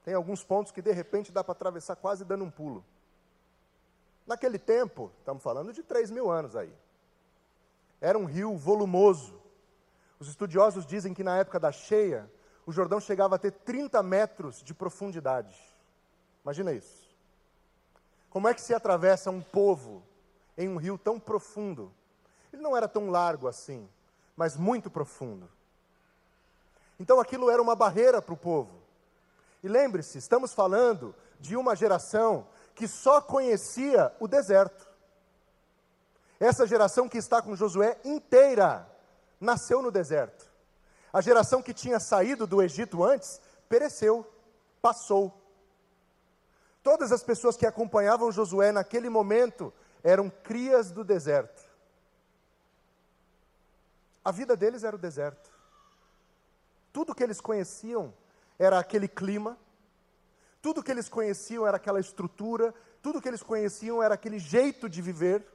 Tem 0.04 0.14
alguns 0.14 0.44
pontos 0.44 0.72
que 0.72 0.82
de 0.82 0.92
repente 0.92 1.32
dá 1.32 1.44
para 1.44 1.54
atravessar 1.54 1.96
quase 1.96 2.26
dando 2.26 2.44
um 2.44 2.52
pulo. 2.52 2.84
Naquele 4.26 4.60
tempo, 4.60 5.12
estamos 5.20 5.42
falando 5.42 5.72
de 5.72 5.82
3 5.82 6.12
mil 6.12 6.30
anos 6.30 6.56
aí, 6.56 6.74
era 8.02 8.18
um 8.18 8.26
rio 8.26 8.56
volumoso. 8.58 9.40
Os 10.20 10.28
estudiosos 10.28 10.86
dizem 10.86 11.14
que 11.14 11.24
na 11.24 11.38
época 11.38 11.60
da 11.60 11.72
cheia, 11.72 12.30
o 12.66 12.72
Jordão 12.72 13.00
chegava 13.00 13.36
a 13.36 13.40
ter 13.40 13.52
30 13.52 14.04
metros 14.04 14.62
de 14.62 14.74
profundidade. 14.74 15.58
Imagina 16.44 16.72
isso. 16.72 17.10
Como 18.30 18.48
é 18.48 18.54
que 18.54 18.62
se 18.62 18.74
atravessa 18.74 19.32
um 19.32 19.42
povo 19.42 20.04
em 20.60 20.68
um 20.68 20.76
rio 20.76 20.98
tão 20.98 21.18
profundo? 21.18 21.92
Ele 22.52 22.62
não 22.62 22.76
era 22.76 22.88
tão 22.88 23.10
largo 23.10 23.48
assim, 23.48 23.90
mas 24.36 24.58
muito 24.58 24.92
profundo. 24.92 25.50
Então 27.00 27.20
aquilo 27.20 27.50
era 27.50 27.62
uma 27.62 27.76
barreira 27.76 28.22
para 28.22 28.34
o 28.34 28.38
povo. 28.38 28.78
E 29.64 29.70
lembre-se, 29.70 30.18
estamos 30.18 30.54
falando 30.54 31.16
de 31.40 31.56
uma 31.56 31.78
geração 31.78 32.46
que 32.76 32.90
só 32.90 33.22
conhecia 33.22 34.14
o 34.20 34.28
deserto. 34.28 34.88
Essa 36.38 36.68
geração 36.68 37.08
que 37.08 37.18
está 37.18 37.42
com 37.42 37.56
Josué 37.56 37.98
inteira 38.04 38.86
nasceu 39.40 39.82
no 39.82 39.90
deserto. 39.90 40.50
A 41.12 41.22
geração 41.22 41.62
que 41.62 41.74
tinha 41.74 42.02
saído 42.02 42.46
do 42.46 42.62
Egito 42.62 43.04
antes 43.04 43.42
pereceu, 43.70 44.30
passou. 44.82 45.34
Todas 46.84 47.12
as 47.14 47.24
pessoas 47.24 47.56
que 47.56 47.66
acompanhavam 47.66 48.32
Josué 48.32 48.72
naquele 48.72 49.10
momento 49.10 49.74
eram 50.04 50.30
crias 50.30 50.92
do 50.92 51.04
deserto. 51.04 51.62
A 54.24 54.32
vida 54.32 54.56
deles 54.56 54.84
era 54.84 54.96
o 54.96 55.00
deserto. 55.00 55.50
Tudo 56.92 57.16
que 57.16 57.24
eles 57.24 57.40
conheciam 57.40 58.14
era 58.58 58.78
aquele 58.80 59.08
clima, 59.08 59.58
tudo 60.62 60.84
que 60.84 60.92
eles 60.92 61.08
conheciam 61.08 61.66
era 61.66 61.78
aquela 61.78 62.00
estrutura, 62.00 62.74
tudo 63.02 63.22
que 63.22 63.28
eles 63.28 63.44
conheciam 63.44 64.04
era 64.04 64.16
aquele 64.16 64.40
jeito 64.40 64.90
de 64.90 65.02
viver. 65.02 65.46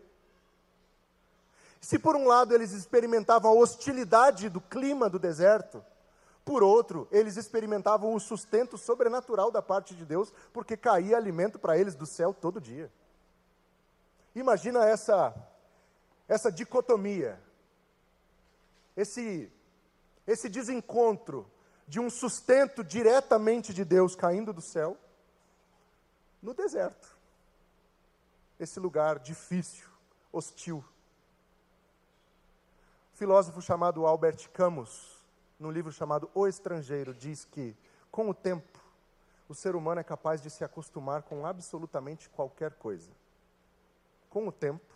Se 1.81 1.99
por 1.99 2.17
um 2.17 2.27
lado 2.27 2.55
eles 2.55 2.73
experimentavam 2.73 3.51
a 3.51 3.55
hostilidade 3.55 4.49
do 4.49 4.61
clima 4.61 5.11
do 5.11 5.19
deserto, 5.19 5.85
por 6.45 6.63
outro, 6.63 7.09
eles 7.11 7.37
experimentavam 7.37 8.15
o 8.15 8.21
sustento 8.21 8.77
sobrenatural 8.77 9.51
da 9.51 9.63
parte 9.63 9.95
de 9.95 10.05
Deus, 10.05 10.33
porque 10.53 10.77
caía 10.77 11.17
alimento 11.17 11.59
para 11.59 11.77
eles 11.77 11.95
do 11.95 12.07
céu 12.07 12.35
todo 12.35 12.61
dia. 12.61 12.91
Imagina 14.35 14.85
essa 14.87 15.35
essa 16.27 16.51
dicotomia. 16.51 17.41
Esse 18.97 19.53
esse 20.27 20.49
desencontro 20.49 21.51
de 21.87 22.01
um 22.01 22.09
sustento 22.09 22.83
diretamente 22.83 23.75
de 23.75 23.85
Deus 23.85 24.17
caindo 24.17 24.53
do 24.53 24.63
céu 24.63 24.97
no 26.43 26.55
deserto. 26.55 27.15
Esse 28.59 28.81
lugar 28.81 29.19
difícil, 29.19 29.87
hostil 30.33 30.85
filósofo 33.15 33.63
chamado 33.63 34.07
Albert 34.07 34.51
Camus, 34.51 35.25
num 35.59 35.71
livro 35.71 35.93
chamado 35.93 36.29
O 36.35 36.49
Estrangeiro, 36.49 37.15
diz 37.15 37.45
que, 37.45 37.77
com 38.11 38.29
o 38.29 38.35
tempo, 38.35 38.81
o 39.49 39.55
ser 39.55 39.77
humano 39.77 40.01
é 40.01 40.05
capaz 40.05 40.43
de 40.43 40.51
se 40.51 40.65
acostumar 40.65 41.23
com 41.23 41.47
absolutamente 41.47 42.29
qualquer 42.29 42.73
coisa. 42.73 43.11
Com 44.35 44.49
o 44.49 44.53
tempo, 44.53 44.93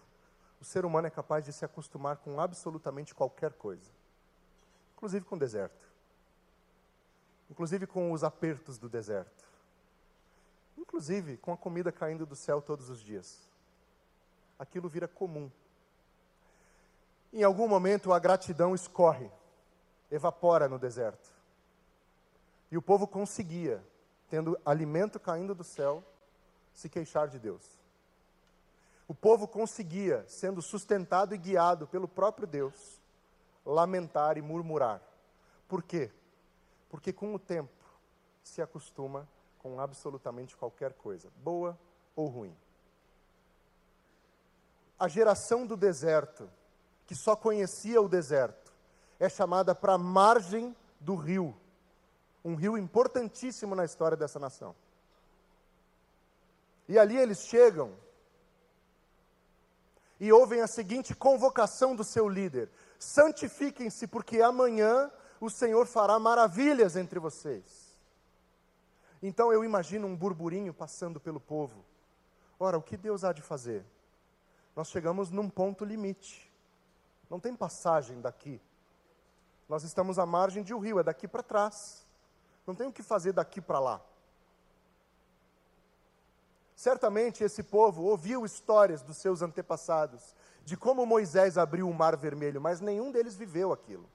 o 0.61 0.64
ser 0.64 0.85
humano 0.85 1.07
é 1.07 1.11
capaz 1.11 1.45
de 1.45 1.52
se 1.52 1.64
acostumar 1.64 2.16
com 2.16 2.40
absolutamente 2.40 3.14
qualquer 3.14 3.52
coisa, 3.52 3.88
inclusive 4.97 5.25
com 5.25 5.37
o 5.37 5.38
deserto, 5.38 5.88
inclusive 7.49 7.87
com 7.87 8.11
os 8.11 8.25
apertos 8.25 8.78
do 8.78 8.88
deserto, 8.88 9.45
inclusive 10.76 11.37
com 11.37 11.52
a 11.52 11.57
comida 11.57 11.92
caindo 11.92 12.26
do 12.26 12.35
céu 12.35 12.61
todos 12.61 12.90
os 12.90 12.99
dias. 12.99 13.49
Aquilo 14.59 14.88
vira 14.88 15.07
comum. 15.07 15.49
Em 17.33 17.45
algum 17.45 17.68
momento 17.68 18.12
a 18.12 18.18
gratidão 18.18 18.75
escorre, 18.75 19.30
evapora 20.11 20.68
no 20.68 20.80
deserto. 20.80 21.30
E 22.73 22.76
o 22.76 22.83
povo 22.83 23.07
conseguia, 23.07 23.80
tendo 24.28 24.59
alimento 24.66 25.21
caindo 25.21 25.54
do 25.54 25.62
céu, 25.62 26.02
se 26.75 26.88
queixar 26.88 27.28
de 27.28 27.38
Deus. 27.38 27.77
O 29.08 29.14
povo 29.14 29.48
conseguia, 29.48 30.24
sendo 30.28 30.62
sustentado 30.62 31.34
e 31.34 31.38
guiado 31.38 31.88
pelo 31.88 32.06
próprio 32.06 32.46
Deus, 32.46 33.00
lamentar 33.64 34.36
e 34.36 34.42
murmurar. 34.42 35.02
Por 35.66 35.82
quê? 35.82 36.12
Porque 36.88 37.12
com 37.12 37.34
o 37.34 37.38
tempo 37.38 37.72
se 38.44 38.62
acostuma 38.62 39.26
com 39.58 39.80
absolutamente 39.80 40.56
qualquer 40.56 40.92
coisa, 40.92 41.28
boa 41.42 41.76
ou 42.14 42.28
ruim. 42.28 42.56
A 44.98 45.08
geração 45.08 45.66
do 45.66 45.76
deserto, 45.76 46.48
que 47.06 47.14
só 47.14 47.34
conhecia 47.34 48.00
o 48.00 48.08
deserto, 48.08 48.72
é 49.18 49.28
chamada 49.28 49.74
para 49.74 49.94
a 49.94 49.98
margem 49.98 50.76
do 51.00 51.16
rio 51.16 51.56
um 52.44 52.54
rio 52.54 52.78
importantíssimo 52.78 53.74
na 53.74 53.84
história 53.84 54.16
dessa 54.16 54.38
nação. 54.38 54.74
E 56.88 56.98
ali 56.98 57.16
eles 57.16 57.40
chegam 57.40 57.94
e 60.20 60.32
ouvem 60.32 60.60
a 60.60 60.66
seguinte 60.66 61.14
convocação 61.14 61.94
do 61.94 62.04
seu 62.04 62.28
líder: 62.28 62.70
santifiquem-se, 62.98 64.06
porque 64.06 64.40
amanhã 64.40 65.10
o 65.40 65.48
Senhor 65.48 65.87
fará 65.87 66.18
maravilhas 66.18 66.96
entre 66.96 67.18
vocês. 67.18 67.88
Então 69.22 69.52
eu 69.52 69.64
imagino 69.64 70.06
um 70.06 70.16
burburinho 70.16 70.72
passando 70.72 71.20
pelo 71.20 71.40
povo. 71.40 71.84
Ora, 72.58 72.78
o 72.78 72.82
que 72.82 72.96
Deus 72.96 73.25
há 73.25 73.32
de 73.32 73.42
fazer? 73.42 73.84
Nós 74.75 74.88
chegamos 74.88 75.30
num 75.30 75.48
ponto 75.48 75.84
limite. 75.84 76.52
Não 77.28 77.38
tem 77.38 77.54
passagem 77.54 78.20
daqui. 78.20 78.60
Nós 79.68 79.82
estamos 79.82 80.18
à 80.18 80.25
margem 80.25 80.62
de 80.62 80.72
um 80.72 80.78
rio, 80.78 80.98
é 80.98 81.02
daqui 81.02 81.28
para 81.28 81.42
trás. 81.42 82.06
Não 82.66 82.75
tem 82.75 82.87
o 82.87 82.92
que 82.92 83.02
fazer 83.02 83.32
daqui 83.32 83.60
para 83.60 83.78
lá. 83.78 84.00
Certamente 86.78 87.42
esse 87.42 87.61
povo 87.61 88.04
ouviu 88.04 88.47
histórias 88.47 89.02
dos 89.02 89.16
seus 89.16 89.42
antepassados, 89.42 90.32
de 90.64 90.76
como 90.76 91.04
Moisés 91.04 91.58
abriu 91.58 91.88
o 91.88 91.92
Mar 91.92 92.16
Vermelho, 92.16 92.61
mas 92.61 92.80
nenhum 92.80 93.11
deles 93.11 93.35
viveu 93.35 93.73
aquilo. 93.73 94.08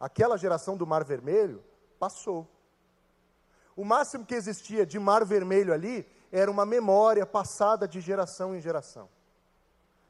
Aquela 0.00 0.36
geração 0.36 0.76
do 0.76 0.84
Mar 0.84 1.04
Vermelho 1.04 1.62
passou. 1.96 2.44
O 3.76 3.84
máximo 3.84 4.26
que 4.26 4.34
existia 4.34 4.84
de 4.84 4.98
Mar 4.98 5.24
Vermelho 5.24 5.72
ali 5.72 6.04
era 6.32 6.50
uma 6.50 6.66
memória 6.66 7.24
passada 7.24 7.86
de 7.86 8.00
geração 8.00 8.52
em 8.52 8.60
geração. 8.60 9.08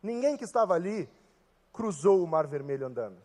Ninguém 0.03 0.35
que 0.35 0.45
estava 0.45 0.73
ali 0.73 1.11
cruzou 1.75 2.25
o 2.25 2.27
Mar 2.27 2.47
Vermelho 2.47 2.87
andando. 2.87 3.23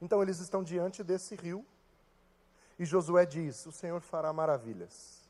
Então 0.00 0.22
eles 0.22 0.40
estão 0.40 0.64
diante 0.64 1.04
desse 1.04 1.36
rio 1.36 1.66
e 2.78 2.86
Josué 2.86 3.26
diz: 3.26 3.66
O 3.66 3.72
Senhor 3.72 4.00
fará 4.00 4.32
maravilhas. 4.32 5.25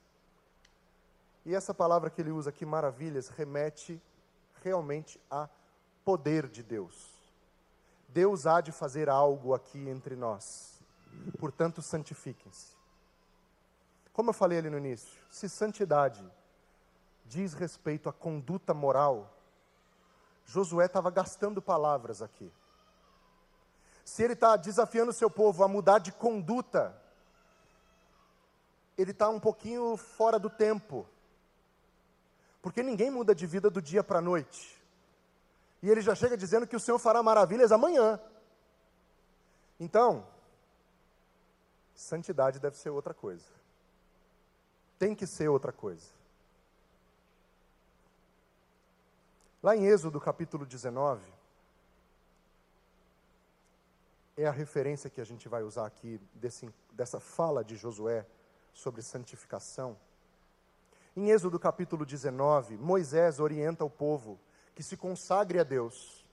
E 1.47 1.55
essa 1.55 1.73
palavra 1.73 2.11
que 2.11 2.21
ele 2.21 2.33
usa 2.33 2.51
aqui, 2.51 2.67
maravilhas, 2.67 3.29
remete 3.29 4.03
realmente 4.65 5.21
a 5.31 5.49
poder 6.05 6.49
de 6.49 6.61
Deus. 6.61 7.09
Deus 8.09 8.49
há 8.49 8.61
de 8.61 8.73
fazer 8.73 9.09
algo 9.09 9.55
aqui 9.55 9.79
entre 9.89 10.17
nós. 10.17 10.81
Portanto, 11.39 11.81
santifiquem-se. 11.81 12.75
Como 14.13 14.31
eu 14.31 14.35
falei 14.35 14.59
ali 14.59 14.69
no 14.69 14.77
início, 14.77 15.23
se 15.31 15.49
santidade 15.49 16.29
diz 17.27 17.55
respeito 17.55 18.09
à 18.09 18.13
conduta 18.13 18.75
moral, 18.75 19.33
Josué 20.45 20.87
estava 20.87 21.13
gastando 21.13 21.63
palavras 21.63 22.23
aqui. 22.23 22.53
Se 24.05 24.25
ele 24.25 24.33
está 24.33 24.57
desafiando 24.57 25.13
o 25.13 25.15
seu 25.15 25.31
povo 25.31 25.63
a 25.63 25.69
mudar 25.69 26.01
de 26.01 26.11
conduta, 26.11 27.01
ele 28.99 29.13
está 29.13 29.29
um 29.29 29.39
pouquinho 29.39 29.97
fora 29.97 30.41
do 30.41 30.51
tempo. 30.51 31.07
Porque 32.67 32.83
ninguém 32.83 33.13
muda 33.13 33.33
de 33.33 33.47
vida 33.47 33.71
do 33.71 33.81
dia 33.81 34.03
para 34.03 34.19
a 34.19 34.21
noite. 34.21 34.77
E 35.81 35.89
ele 35.89 36.01
já 36.01 36.17
chega 36.17 36.37
dizendo 36.37 36.67
que 36.67 36.75
o 36.75 36.81
Senhor 36.81 36.99
fará 36.99 37.23
maravilhas 37.23 37.71
amanhã. 37.71 38.19
Então, 39.79 40.27
santidade 41.95 42.59
deve 42.59 42.77
ser 42.77 42.91
outra 42.91 43.15
coisa. 43.15 43.47
Tem 44.99 45.15
que 45.15 45.29
ser 45.29 45.47
outra 45.49 45.71
coisa. 45.71 46.11
Lá 49.63 49.77
em 49.77 49.87
Êxodo 49.87 50.21
capítulo 50.21 50.67
19, 50.67 51.23
é 54.37 54.45
a 54.45 54.51
referência 54.51 55.09
que 55.09 55.21
a 55.21 55.25
gente 55.25 55.49
vai 55.49 55.63
usar 55.63 55.87
aqui 55.87 56.21
desse, 56.35 56.69
dessa 56.91 57.21
fala 57.21 57.63
de 57.63 57.77
Josué 57.77 58.27
sobre 58.75 59.03
santificação. 59.03 59.97
Em 61.17 61.31
Êxodo 61.31 61.59
capítulo 61.59 62.05
19, 62.05 62.77
Moisés 62.77 63.41
orienta 63.41 63.83
o 63.83 63.89
povo 63.89 64.39
que 64.75 64.83
se 64.83 64.99
consagre 64.99 65.59
a 65.59 65.65
Deus. 65.65 66.27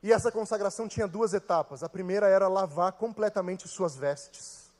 E 0.00 0.12
essa 0.12 0.30
consagração 0.30 0.86
tinha 0.86 1.08
duas 1.08 1.34
etapas. 1.34 1.82
A 1.82 1.88
primeira 1.88 2.28
era 2.28 2.46
lavar 2.46 2.92
completamente 2.92 3.66
suas 3.66 3.96
vestes 3.96 4.70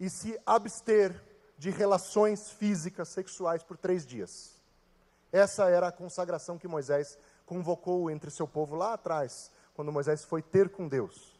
e 0.00 0.10
se 0.10 0.36
abster 0.44 1.22
de 1.56 1.70
relações 1.70 2.50
físicas 2.50 3.10
sexuais 3.10 3.62
por 3.62 3.76
três 3.76 4.04
dias. 4.04 4.60
Essa 5.30 5.70
era 5.70 5.86
a 5.86 5.92
consagração 5.92 6.58
que 6.58 6.66
Moisés 6.66 7.16
convocou 7.46 8.10
entre 8.10 8.28
seu 8.28 8.48
povo 8.48 8.74
lá 8.74 8.94
atrás, 8.94 9.52
quando 9.74 9.92
Moisés 9.92 10.24
foi 10.24 10.42
ter 10.42 10.68
com 10.68 10.88
Deus. 10.88 11.38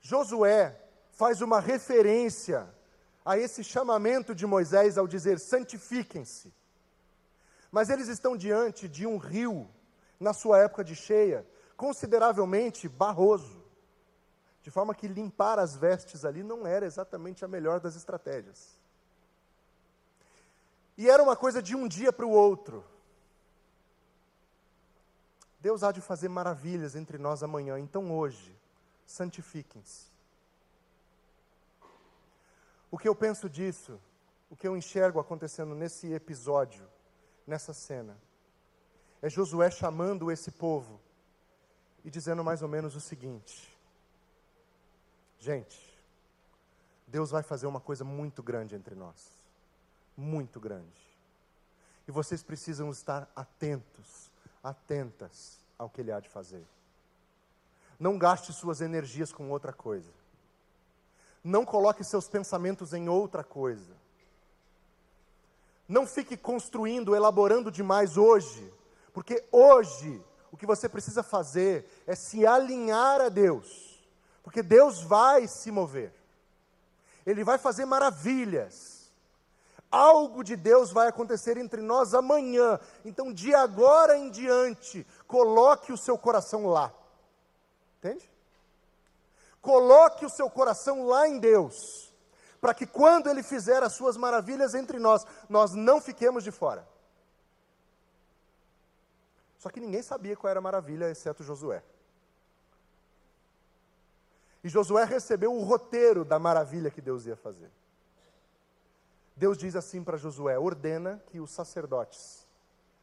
Josué 0.00 0.80
faz 1.10 1.40
uma 1.40 1.58
referência 1.58 2.68
a 3.24 3.38
esse 3.38 3.62
chamamento 3.62 4.34
de 4.34 4.46
Moisés 4.46 4.98
ao 4.98 5.06
dizer: 5.06 5.38
santifiquem-se. 5.38 6.52
Mas 7.70 7.88
eles 7.88 8.08
estão 8.08 8.36
diante 8.36 8.88
de 8.88 9.06
um 9.06 9.16
rio, 9.16 9.68
na 10.20 10.32
sua 10.32 10.58
época 10.58 10.84
de 10.84 10.94
cheia, 10.94 11.46
consideravelmente 11.76 12.88
barroso, 12.88 13.64
de 14.62 14.70
forma 14.70 14.94
que 14.94 15.08
limpar 15.08 15.58
as 15.58 15.74
vestes 15.74 16.24
ali 16.24 16.42
não 16.42 16.66
era 16.66 16.86
exatamente 16.86 17.44
a 17.44 17.48
melhor 17.48 17.80
das 17.80 17.96
estratégias. 17.96 18.78
E 20.96 21.08
era 21.08 21.22
uma 21.22 21.34
coisa 21.34 21.62
de 21.62 21.74
um 21.74 21.88
dia 21.88 22.12
para 22.12 22.26
o 22.26 22.30
outro. 22.30 22.84
Deus 25.58 25.82
há 25.82 25.90
de 25.90 26.00
fazer 26.00 26.28
maravilhas 26.28 26.94
entre 26.94 27.18
nós 27.18 27.42
amanhã, 27.42 27.78
então 27.78 28.12
hoje, 28.12 28.54
santifiquem-se. 29.06 30.11
O 32.92 32.98
que 32.98 33.08
eu 33.08 33.14
penso 33.14 33.48
disso, 33.48 33.98
o 34.50 34.54
que 34.54 34.68
eu 34.68 34.76
enxergo 34.76 35.18
acontecendo 35.18 35.74
nesse 35.74 36.12
episódio, 36.12 36.86
nessa 37.46 37.72
cena, 37.72 38.14
é 39.22 39.30
Josué 39.30 39.70
chamando 39.70 40.30
esse 40.30 40.50
povo 40.50 41.00
e 42.04 42.10
dizendo 42.10 42.44
mais 42.44 42.60
ou 42.60 42.68
menos 42.68 42.94
o 42.94 43.00
seguinte: 43.00 43.74
Gente, 45.38 45.98
Deus 47.06 47.30
vai 47.30 47.42
fazer 47.42 47.66
uma 47.66 47.80
coisa 47.80 48.04
muito 48.04 48.42
grande 48.42 48.74
entre 48.74 48.94
nós. 48.94 49.42
Muito 50.14 50.60
grande. 50.60 51.00
E 52.06 52.12
vocês 52.12 52.42
precisam 52.42 52.90
estar 52.90 53.26
atentos, 53.34 54.30
atentas 54.62 55.58
ao 55.78 55.88
que 55.88 56.02
Ele 56.02 56.12
há 56.12 56.20
de 56.20 56.28
fazer. 56.28 56.66
Não 57.98 58.18
gaste 58.18 58.52
suas 58.52 58.82
energias 58.82 59.32
com 59.32 59.50
outra 59.50 59.72
coisa. 59.72 60.12
Não 61.42 61.64
coloque 61.64 62.04
seus 62.04 62.28
pensamentos 62.28 62.92
em 62.92 63.08
outra 63.08 63.42
coisa. 63.42 64.00
Não 65.88 66.06
fique 66.06 66.36
construindo, 66.36 67.14
elaborando 67.14 67.70
demais 67.70 68.16
hoje, 68.16 68.72
porque 69.12 69.44
hoje 69.50 70.22
o 70.50 70.56
que 70.56 70.66
você 70.66 70.88
precisa 70.88 71.22
fazer 71.22 71.86
é 72.06 72.14
se 72.14 72.46
alinhar 72.46 73.20
a 73.20 73.28
Deus, 73.28 74.02
porque 74.42 74.62
Deus 74.62 75.02
vai 75.02 75.46
se 75.46 75.70
mover, 75.70 76.12
Ele 77.26 77.44
vai 77.44 77.58
fazer 77.58 77.84
maravilhas, 77.84 79.10
algo 79.90 80.42
de 80.42 80.56
Deus 80.56 80.90
vai 80.90 81.08
acontecer 81.08 81.58
entre 81.58 81.82
nós 81.82 82.14
amanhã, 82.14 82.80
então 83.04 83.30
de 83.30 83.54
agora 83.54 84.16
em 84.16 84.30
diante, 84.30 85.06
coloque 85.26 85.92
o 85.92 85.98
seu 85.98 86.16
coração 86.16 86.66
lá. 86.66 86.90
Entende? 87.98 88.31
Coloque 89.62 90.26
o 90.26 90.30
seu 90.30 90.50
coração 90.50 91.06
lá 91.06 91.26
em 91.28 91.38
Deus, 91.38 92.12
para 92.60 92.74
que 92.74 92.86
quando 92.86 93.30
Ele 93.30 93.42
fizer 93.42 93.82
as 93.82 93.92
suas 93.92 94.16
maravilhas 94.16 94.74
entre 94.74 94.98
nós, 94.98 95.24
nós 95.48 95.72
não 95.72 96.00
fiquemos 96.00 96.42
de 96.42 96.50
fora. 96.50 96.86
Só 99.56 99.70
que 99.70 99.78
ninguém 99.78 100.02
sabia 100.02 100.36
qual 100.36 100.50
era 100.50 100.58
a 100.58 100.62
maravilha, 100.62 101.08
exceto 101.08 101.44
Josué. 101.44 101.84
E 104.64 104.68
Josué 104.68 105.04
recebeu 105.04 105.54
o 105.54 105.62
roteiro 105.62 106.24
da 106.24 106.38
maravilha 106.38 106.90
que 106.90 107.00
Deus 107.00 107.26
ia 107.26 107.36
fazer. 107.36 107.70
Deus 109.36 109.56
diz 109.56 109.76
assim 109.76 110.02
para 110.02 110.16
Josué: 110.16 110.58
ordena 110.58 111.22
que 111.26 111.38
os 111.38 111.50
sacerdotes 111.52 112.46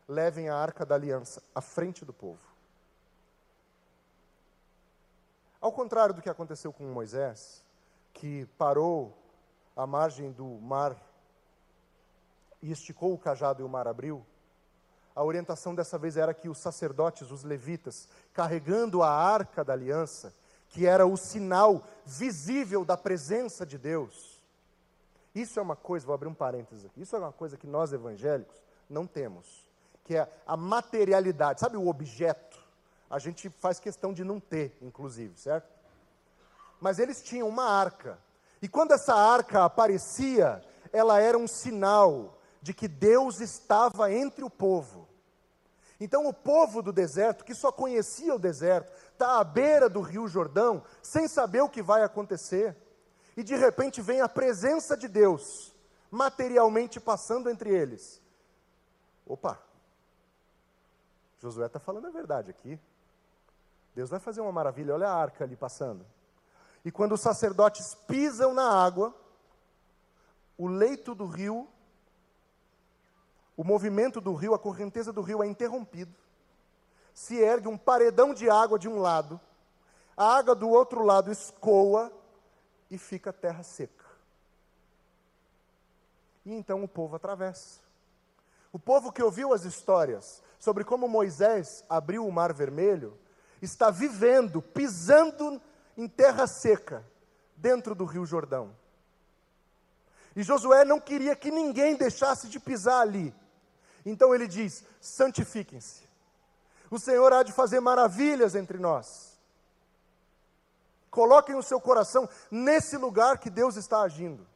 levem 0.07 0.49
a 0.49 0.55
arca 0.57 0.85
da 0.85 0.95
aliança 0.95 1.41
à 1.55 1.61
frente 1.61 2.03
do 2.03 2.11
povo. 2.11 2.48
Ao 5.61 5.71
contrário 5.71 6.15
do 6.15 6.21
que 6.21 6.29
aconteceu 6.29 6.71
com 6.71 6.85
Moisés, 6.85 7.63
que 8.13 8.45
parou 8.57 9.17
à 9.75 9.85
margem 9.85 10.31
do 10.31 10.45
mar 10.45 10.95
e 12.61 12.71
esticou 12.71 13.13
o 13.13 13.17
cajado 13.17 13.61
e 13.61 13.65
o 13.65 13.69
mar 13.69 13.87
abriu, 13.87 14.25
a 15.13 15.23
orientação 15.23 15.75
dessa 15.75 15.97
vez 15.97 16.15
era 16.15 16.33
que 16.33 16.47
os 16.47 16.59
sacerdotes, 16.59 17.29
os 17.29 17.43
levitas, 17.43 18.07
carregando 18.33 19.03
a 19.03 19.09
arca 19.09 19.63
da 19.65 19.73
aliança, 19.73 20.33
que 20.69 20.85
era 20.85 21.05
o 21.05 21.17
sinal 21.17 21.83
visível 22.05 22.85
da 22.85 22.95
presença 22.95 23.65
de 23.65 23.77
Deus. 23.77 24.41
Isso 25.35 25.59
é 25.59 25.61
uma 25.61 25.75
coisa, 25.75 26.05
vou 26.05 26.15
abrir 26.15 26.29
um 26.29 26.33
parênteses 26.33 26.85
aqui, 26.85 27.01
isso 27.01 27.15
é 27.15 27.19
uma 27.19 27.33
coisa 27.33 27.57
que 27.57 27.67
nós 27.67 27.91
evangélicos 27.91 28.61
não 28.89 29.05
temos, 29.05 29.67
que 30.05 30.15
é 30.15 30.31
a 30.47 30.55
materialidade, 30.55 31.59
sabe 31.59 31.75
o 31.75 31.87
objeto? 31.87 32.58
A 33.09 33.17
gente 33.17 33.49
faz 33.49 33.79
questão 33.79 34.13
de 34.13 34.23
não 34.23 34.39
ter, 34.39 34.77
inclusive, 34.81 35.37
certo? 35.39 35.67
Mas 36.79 36.99
eles 36.99 37.21
tinham 37.21 37.47
uma 37.47 37.65
arca, 37.65 38.19
e 38.61 38.67
quando 38.67 38.91
essa 38.91 39.15
arca 39.15 39.65
aparecia, 39.65 40.61
ela 40.91 41.19
era 41.19 41.37
um 41.37 41.47
sinal 41.47 42.37
de 42.61 42.73
que 42.73 42.87
Deus 42.87 43.39
estava 43.39 44.11
entre 44.11 44.43
o 44.43 44.49
povo. 44.49 45.07
Então, 45.99 46.27
o 46.27 46.33
povo 46.33 46.81
do 46.81 46.93
deserto, 46.93 47.43
que 47.43 47.53
só 47.53 47.71
conhecia 47.71 48.33
o 48.33 48.39
deserto, 48.39 48.91
está 49.11 49.39
à 49.39 49.43
beira 49.43 49.89
do 49.89 50.01
rio 50.01 50.27
Jordão, 50.27 50.83
sem 51.01 51.27
saber 51.27 51.61
o 51.61 51.69
que 51.69 51.81
vai 51.81 52.03
acontecer, 52.03 52.75
e 53.35 53.43
de 53.43 53.55
repente 53.55 54.01
vem 54.01 54.21
a 54.21 54.29
presença 54.29 54.95
de 54.95 55.07
Deus, 55.07 55.75
materialmente 56.09 56.99
passando 56.99 57.49
entre 57.49 57.69
eles. 57.69 58.21
Opa, 59.25 59.61
Josué 61.39 61.65
está 61.65 61.79
falando 61.79 62.07
a 62.07 62.11
verdade 62.11 62.49
aqui. 62.49 62.79
Deus 63.95 64.09
vai 64.09 64.19
fazer 64.19 64.41
uma 64.41 64.51
maravilha, 64.51 64.93
olha 64.93 65.09
a 65.09 65.15
arca 65.15 65.43
ali 65.43 65.55
passando. 65.55 66.05
E 66.83 66.91
quando 66.91 67.13
os 67.13 67.21
sacerdotes 67.21 67.95
pisam 68.07 68.53
na 68.53 68.71
água, 68.71 69.13
o 70.57 70.67
leito 70.67 71.13
do 71.13 71.25
rio 71.25 71.67
o 73.59 73.63
movimento 73.65 74.21
do 74.21 74.33
rio, 74.33 74.53
a 74.53 74.57
correnteza 74.57 75.11
do 75.11 75.19
rio 75.19 75.43
é 75.43 75.45
interrompido. 75.45 76.15
Se 77.13 77.35
ergue 77.35 77.67
um 77.67 77.77
paredão 77.77 78.33
de 78.33 78.49
água 78.49 78.79
de 78.79 78.87
um 78.87 78.99
lado, 78.99 79.37
a 80.15 80.37
água 80.37 80.55
do 80.55 80.69
outro 80.69 81.03
lado 81.03 81.29
escoa 81.29 82.09
e 82.89 82.97
fica 82.97 83.33
terra 83.33 83.61
seca. 83.61 84.05
E 86.45 86.53
então 86.53 86.81
o 86.81 86.87
povo 86.87 87.17
atravessa. 87.17 87.81
O 88.71 88.79
povo 88.79 89.11
que 89.11 89.21
ouviu 89.21 89.51
as 89.51 89.65
histórias 89.65 90.41
sobre 90.57 90.85
como 90.85 91.09
Moisés 91.09 91.83
abriu 91.89 92.25
o 92.25 92.31
mar 92.31 92.53
vermelho, 92.53 93.19
está 93.61 93.89
vivendo, 93.89 94.61
pisando 94.61 95.61
em 95.97 96.07
terra 96.07 96.47
seca, 96.47 97.05
dentro 97.55 97.93
do 97.93 98.05
rio 98.05 98.25
Jordão. 98.25 98.75
E 100.35 100.43
Josué 100.43 100.85
não 100.85 100.99
queria 100.99 101.35
que 101.35 101.51
ninguém 101.51 101.95
deixasse 101.95 102.47
de 102.47 102.59
pisar 102.59 103.01
ali. 103.01 103.33
Então 104.05 104.33
ele 104.33 104.47
diz: 104.47 104.83
santifiquem-se. 105.01 106.07
O 106.89 106.97
Senhor 106.97 107.31
há 107.33 107.43
de 107.43 107.51
fazer 107.51 107.79
maravilhas 107.79 108.55
entre 108.55 108.77
nós. 108.77 109.37
Coloquem 111.11 111.55
o 111.55 111.63
seu 111.63 111.81
coração 111.81 112.29
nesse 112.49 112.97
lugar 112.97 113.39
que 113.39 113.49
Deus 113.49 113.75
está 113.75 114.01
agindo. 114.01 114.47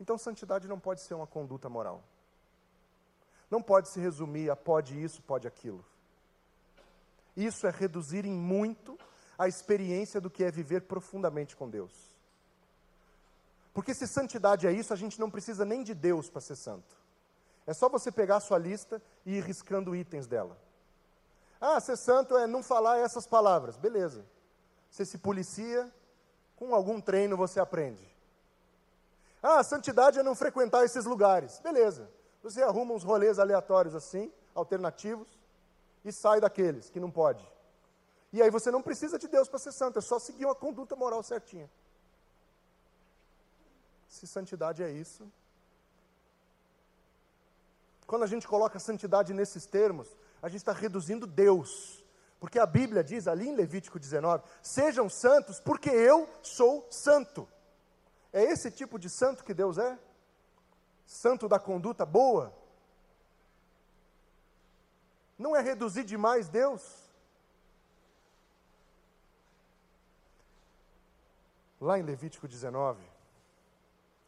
Então, 0.00 0.16
santidade 0.16 0.66
não 0.66 0.80
pode 0.80 1.00
ser 1.00 1.14
uma 1.14 1.26
conduta 1.26 1.68
moral. 1.68 2.02
Não 3.50 3.62
pode 3.62 3.88
se 3.88 4.00
resumir 4.00 4.50
a 4.50 4.56
pode 4.56 5.00
isso, 5.00 5.22
pode 5.22 5.46
aquilo. 5.46 5.84
Isso 7.40 7.66
é 7.66 7.70
reduzir 7.70 8.26
em 8.26 8.34
muito 8.34 8.98
a 9.38 9.48
experiência 9.48 10.20
do 10.20 10.28
que 10.28 10.44
é 10.44 10.50
viver 10.50 10.82
profundamente 10.82 11.56
com 11.56 11.70
Deus. 11.70 11.90
Porque 13.72 13.94
se 13.94 14.06
santidade 14.06 14.66
é 14.66 14.72
isso, 14.72 14.92
a 14.92 14.96
gente 14.96 15.18
não 15.18 15.30
precisa 15.30 15.64
nem 15.64 15.82
de 15.82 15.94
Deus 15.94 16.28
para 16.28 16.42
ser 16.42 16.54
santo. 16.54 16.94
É 17.66 17.72
só 17.72 17.88
você 17.88 18.12
pegar 18.12 18.36
a 18.36 18.40
sua 18.40 18.58
lista 18.58 19.00
e 19.24 19.38
ir 19.38 19.42
riscando 19.42 19.96
itens 19.96 20.26
dela. 20.26 20.54
Ah, 21.58 21.80
ser 21.80 21.96
santo 21.96 22.36
é 22.36 22.46
não 22.46 22.62
falar 22.62 22.98
essas 22.98 23.26
palavras. 23.26 23.78
Beleza. 23.78 24.22
Você 24.90 25.06
se 25.06 25.16
policia, 25.16 25.90
com 26.56 26.74
algum 26.74 27.00
treino 27.00 27.38
você 27.38 27.58
aprende. 27.58 28.06
Ah, 29.42 29.62
santidade 29.62 30.18
é 30.18 30.22
não 30.22 30.34
frequentar 30.34 30.84
esses 30.84 31.06
lugares. 31.06 31.58
Beleza. 31.60 32.10
Você 32.42 32.62
arruma 32.62 32.92
uns 32.92 33.02
rolês 33.02 33.38
aleatórios 33.38 33.94
assim, 33.94 34.30
alternativos, 34.54 35.39
e 36.04 36.12
sai 36.12 36.40
daqueles 36.40 36.90
que 36.90 37.00
não 37.00 37.10
pode. 37.10 37.46
E 38.32 38.40
aí 38.40 38.50
você 38.50 38.70
não 38.70 38.82
precisa 38.82 39.18
de 39.18 39.28
Deus 39.28 39.48
para 39.48 39.58
ser 39.58 39.72
santo, 39.72 39.98
é 39.98 40.02
só 40.02 40.18
seguir 40.18 40.44
uma 40.44 40.54
conduta 40.54 40.94
moral 40.94 41.22
certinha. 41.22 41.70
Se 44.08 44.26
santidade 44.26 44.82
é 44.82 44.90
isso, 44.90 45.30
quando 48.10 48.24
a 48.24 48.26
gente 48.26 48.48
coloca 48.48 48.76
santidade 48.80 49.32
nesses 49.32 49.66
termos, 49.66 50.08
a 50.42 50.48
gente 50.48 50.58
está 50.58 50.72
reduzindo 50.72 51.28
Deus. 51.28 52.04
Porque 52.40 52.58
a 52.58 52.66
Bíblia 52.66 53.04
diz 53.04 53.28
ali 53.28 53.48
em 53.48 53.54
Levítico 53.54 54.00
19: 54.00 54.42
sejam 54.60 55.08
santos, 55.08 55.60
porque 55.60 55.90
eu 55.90 56.28
sou 56.42 56.84
santo. 56.90 57.48
É 58.32 58.42
esse 58.42 58.68
tipo 58.68 58.98
de 58.98 59.08
santo 59.08 59.44
que 59.44 59.54
Deus 59.54 59.78
é? 59.78 59.96
Santo 61.06 61.46
da 61.46 61.60
conduta 61.60 62.04
boa? 62.04 62.52
Não 65.40 65.56
é 65.56 65.62
reduzir 65.62 66.04
demais 66.04 66.50
Deus? 66.50 66.82
Lá 71.80 71.98
em 71.98 72.02
Levítico 72.02 72.46
19, 72.46 73.02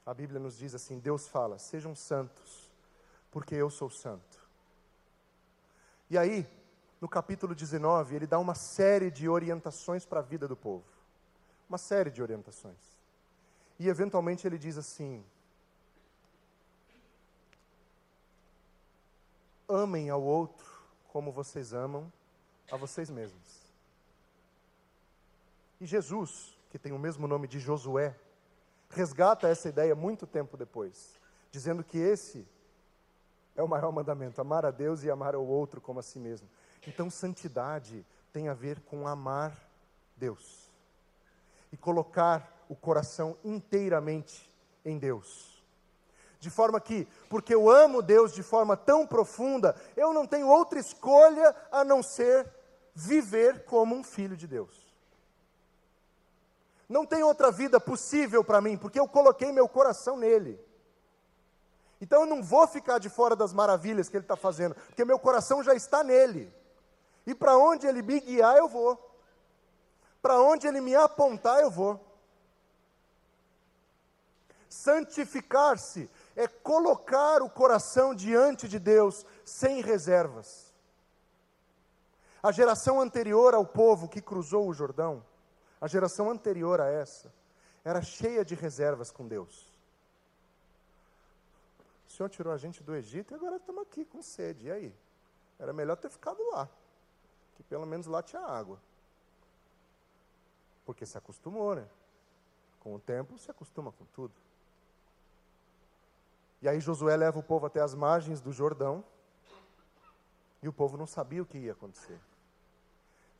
a 0.07 0.15
Bíblia 0.15 0.41
nos 0.41 0.57
diz 0.57 0.75
assim: 0.75 0.99
Deus 0.99 1.29
fala: 1.29 1.59
sejam 1.59 1.95
santos, 1.95 2.73
porque 3.31 3.55
eu 3.55 3.69
sou 3.69 3.91
santo. 3.91 4.41
E 6.09 6.17
aí, 6.17 6.49
no 6.99 7.11
capítulo 7.11 7.55
19, 7.55 8.17
ele 8.17 8.27
dá 8.27 8.39
uma 8.39 8.55
série 8.55 9.11
de 9.11 9.29
orientações 9.29 10.07
para 10.07 10.21
a 10.21 10.23
vida 10.23 10.49
do 10.49 10.57
povo. 10.57 10.87
Uma 11.69 11.77
série 11.77 12.11
de 12.11 12.23
orientações. 12.23 12.99
E 13.79 13.87
eventualmente 13.87 14.47
ele 14.47 14.57
diz 14.57 14.79
assim: 14.79 15.23
Amem 19.69 20.09
ao 20.09 20.23
outro 20.23 20.72
como 21.13 21.31
vocês 21.31 21.75
amam 21.75 22.11
a 22.71 22.77
vocês 22.77 23.11
mesmos. 23.11 23.61
E 25.79 25.85
Jesus, 25.85 26.57
que 26.71 26.79
tem 26.79 26.91
o 26.91 26.99
mesmo 26.99 27.29
nome 27.29 27.47
de 27.47 27.61
Josué, 27.61 28.17
resgata 28.89 29.47
essa 29.47 29.69
ideia 29.69 29.95
muito 29.95 30.27
tempo 30.27 30.57
depois, 30.57 31.21
dizendo 31.51 31.85
que 31.85 31.99
esse 31.99 32.49
é 33.55 33.63
o 33.63 33.69
maior 33.69 33.93
mandamento: 33.93 34.41
amar 34.41 34.65
a 34.65 34.71
Deus 34.71 35.05
e 35.05 35.11
amar 35.11 35.35
ao 35.35 35.47
outro 35.47 35.83
como 35.83 36.01
a 36.01 36.03
si 36.03 36.19
mesmo. 36.19 36.49
Então, 36.87 37.11
santidade 37.11 38.07
tem 38.33 38.49
a 38.49 38.55
ver 38.55 38.81
com 38.81 39.07
amar 39.07 39.55
Deus 40.17 40.71
e 41.71 41.77
colocar 41.77 42.65
o 42.71 42.75
coração 42.75 43.37
inteiramente 43.45 44.51
em 44.83 44.99
Deus. 44.99 45.52
De 46.43 46.51
forma 46.51 46.81
que, 46.81 47.07
porque 47.29 47.55
eu 47.55 47.71
amo 47.71 48.03
Deus 48.03 48.33
de 48.33 48.43
forma 48.43 48.77
tão 48.77 49.07
profunda, 49.07 49.77
eu 49.97 50.13
não 50.13 50.27
tenho 50.27 50.49
outra 50.49 50.77
escolha 50.77 51.55
a 51.71 51.85
não 51.85 52.03
ser 52.03 52.53
viver 52.93 53.65
como 53.65 53.95
um 53.95 54.03
filho 54.03 54.37
de 54.37 54.49
Deus. 54.49 54.93
Não 56.89 57.07
tem 57.07 57.23
outra 57.23 57.53
vida 57.53 57.79
possível 57.79 58.43
para 58.43 58.61
mim, 58.61 58.77
porque 58.77 58.99
eu 58.99 59.07
coloquei 59.07 59.53
meu 59.53 59.69
coração 59.69 60.17
nele. 60.17 60.61
Então 62.01 62.23
eu 62.23 62.27
não 62.27 62.43
vou 62.43 62.67
ficar 62.67 62.99
de 62.99 63.09
fora 63.09 63.37
das 63.37 63.53
maravilhas 63.53 64.09
que 64.09 64.17
Ele 64.17 64.25
está 64.25 64.35
fazendo, 64.35 64.75
porque 64.75 65.05
meu 65.05 65.21
coração 65.21 65.63
já 65.63 65.77
está 65.77 66.03
nele. 66.03 66.53
E 67.25 67.37
para 67.37 67.57
onde 67.57 67.87
Ele 67.87 68.03
me 68.03 68.19
guiar, 68.19 68.57
eu 68.57 68.67
vou. 68.67 68.99
Para 70.21 70.41
onde 70.41 70.67
Ele 70.67 70.81
me 70.81 70.97
apontar, 70.97 71.61
eu 71.61 71.71
vou. 71.71 72.05
Santificar-se 74.69 76.11
é 76.35 76.47
colocar 76.49 77.43
o 77.43 77.51
coração 77.51 78.15
diante 78.15 78.69
de 78.69 78.79
Deus 78.79 79.27
sem 79.45 79.83
reservas. 79.83 80.73
A 82.43 82.51
geração 82.51 83.01
anterior 83.01 83.55
ao 83.55 83.65
povo 83.65 84.09
que 84.09 84.21
cruzou 84.21 84.69
o 84.69 84.75
Jordão, 84.75 85.25
a 85.81 85.87
geração 85.87 86.31
anterior 86.31 86.81
a 86.81 86.89
essa, 86.89 87.33
era 87.85 88.03
cheia 88.03 88.45
de 88.45 88.55
reservas 88.55 89.11
com 89.11 89.27
Deus. 89.27 89.71
O 92.09 92.11
Senhor 92.11 92.29
tirou 92.29 92.53
a 92.53 92.57
gente 92.57 92.83
do 92.83 92.95
Egito 92.95 93.33
e 93.33 93.35
agora 93.35 93.57
estamos 93.57 93.83
aqui 93.83 94.05
com 94.05 94.21
sede. 94.23 94.67
E 94.67 94.71
aí? 94.71 94.95
Era 95.59 95.73
melhor 95.73 95.97
ter 95.97 96.11
ficado 96.11 96.43
lá, 96.51 96.69
que 97.55 97.63
pelo 97.63 97.87
menos 97.87 98.07
lá 98.07 98.23
tinha 98.23 98.43
água. 98.43 98.79
Porque 100.85 101.07
se 101.07 101.17
acostumou, 101.17 101.77
né? 101.77 101.89
Com 102.81 102.95
o 102.95 102.99
tempo 102.99 103.39
se 103.39 103.51
acostuma 103.51 103.93
com 103.93 104.05
tudo. 104.07 104.35
E 106.63 106.69
aí 106.69 106.81
Josué 106.81 107.17
leva 107.17 107.41
o 107.41 107.43
povo 107.43 107.67
até 107.67 107.81
as 107.81 107.93
margens 107.93 108.41
do 108.41 108.53
Jordão. 108.53 109.05
E 110.63 110.69
o 110.69 110.73
povo 110.73 110.97
não 110.97 111.07
sabia 111.07 111.43
o 111.43 111.47
que 111.47 111.59
ia 111.59 111.73
acontecer. 111.73 112.21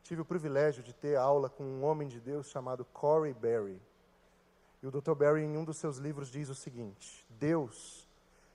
Tive 0.03 0.21
o 0.21 0.25
privilégio 0.25 0.83
de 0.83 0.93
ter 0.93 1.17
aula 1.17 1.49
com 1.49 1.63
um 1.63 1.85
homem 1.85 2.09
de 2.09 2.21
Deus 2.21 2.49
chamado 2.49 2.85
Corey 2.87 3.33
Berry. 3.33 3.81
E 4.83 4.87
o 4.89 4.91
Dr. 4.91 5.15
Berry, 5.15 5.43
em 5.45 5.57
um 5.57 5.65
dos 5.65 5.77
seus 5.77 5.99
livros, 5.99 6.29
diz 6.29 6.49
o 6.49 6.55
seguinte: 6.57 7.25
Deus 7.31 8.09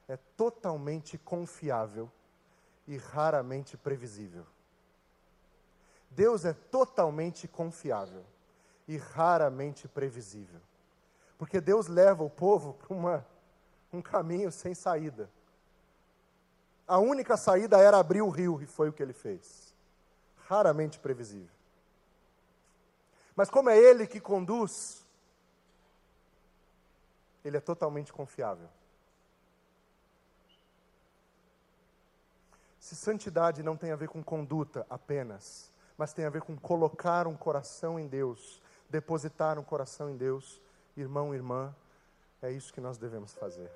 é 0.05 0.17
totalmente 0.35 1.17
confiável 1.17 2.11
e 2.85 2.97
raramente 2.97 3.77
previsível. 3.77 4.45
Deus 6.09 6.43
é 6.43 6.53
totalmente 6.53 7.47
confiável 7.47 8.25
e 8.85 8.97
raramente 8.97 9.87
previsível. 9.87 10.59
Porque 11.37 11.61
Deus 11.61 11.87
leva 11.87 12.23
o 12.23 12.29
povo 12.29 12.73
para 12.73 13.25
um 13.91 14.01
caminho 14.01 14.51
sem 14.51 14.73
saída. 14.73 15.29
A 16.87 16.99
única 16.99 17.35
saída 17.35 17.77
era 17.77 17.97
abrir 17.97 18.21
o 18.21 18.29
rio, 18.29 18.61
e 18.61 18.65
foi 18.65 18.89
o 18.89 18.93
que 18.93 19.03
ele 19.03 19.13
fez. 19.13 19.73
Raramente 20.47 20.99
previsível. 20.99 21.55
Mas 23.35 23.49
como 23.49 23.69
é 23.69 23.77
ele 23.77 24.07
que 24.07 24.19
conduz, 24.19 25.05
ele 27.43 27.57
é 27.57 27.61
totalmente 27.61 28.11
confiável. 28.11 28.67
Se 32.79 32.95
santidade 32.95 33.61
não 33.61 33.75
tem 33.75 33.91
a 33.91 33.95
ver 33.97 34.07
com 34.07 34.23
conduta 34.23 34.87
apenas, 34.89 35.71
mas 35.97 36.13
tem 36.13 36.25
a 36.25 36.29
ver 36.29 36.41
com 36.41 36.57
colocar 36.57 37.27
um 37.27 37.35
coração 37.35 37.99
em 37.99 38.07
Deus, 38.07 38.61
depositar 38.89 39.59
um 39.59 39.63
coração 39.63 40.09
em 40.09 40.15
Deus, 40.15 40.61
irmão, 40.95 41.35
irmã, 41.35 41.75
é 42.41 42.51
isso 42.51 42.73
que 42.73 42.81
nós 42.81 42.97
devemos 42.97 43.33
fazer. 43.33 43.71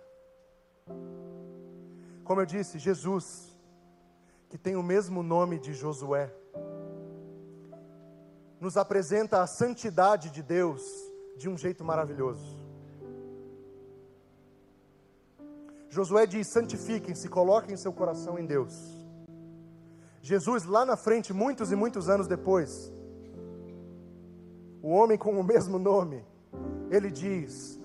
Como 2.24 2.42
eu 2.42 2.46
disse, 2.46 2.78
Jesus, 2.78 3.58
que 4.50 4.58
tem 4.58 4.76
o 4.76 4.84
mesmo 4.84 5.24
nome 5.24 5.60
de 5.60 5.74
Josué, 5.74 6.34
nos 8.60 8.78
apresenta 8.78 9.42
a 9.42 9.48
santidade 9.48 10.30
de 10.30 10.44
Deus 10.44 10.82
de 11.36 11.50
um 11.50 11.58
jeito 11.58 11.84
maravilhoso. 11.84 12.60
Josué 15.90 16.26
diz: 16.26 16.48
santifiquem-se, 16.48 17.28
coloquem 17.28 17.76
seu 17.76 17.92
coração 17.92 18.38
em 18.38 18.46
Deus. 18.46 18.74
Jesus, 20.22 20.66
lá 20.66 20.86
na 20.86 20.96
frente, 20.96 21.34
muitos 21.34 21.72
e 21.72 21.76
muitos 21.76 22.08
anos 22.08 22.28
depois, 22.28 22.94
o 24.82 24.90
homem 24.90 25.18
com 25.18 25.38
o 25.40 25.44
mesmo 25.44 25.80
nome, 25.80 26.24
ele 26.92 27.10
diz: 27.10 27.81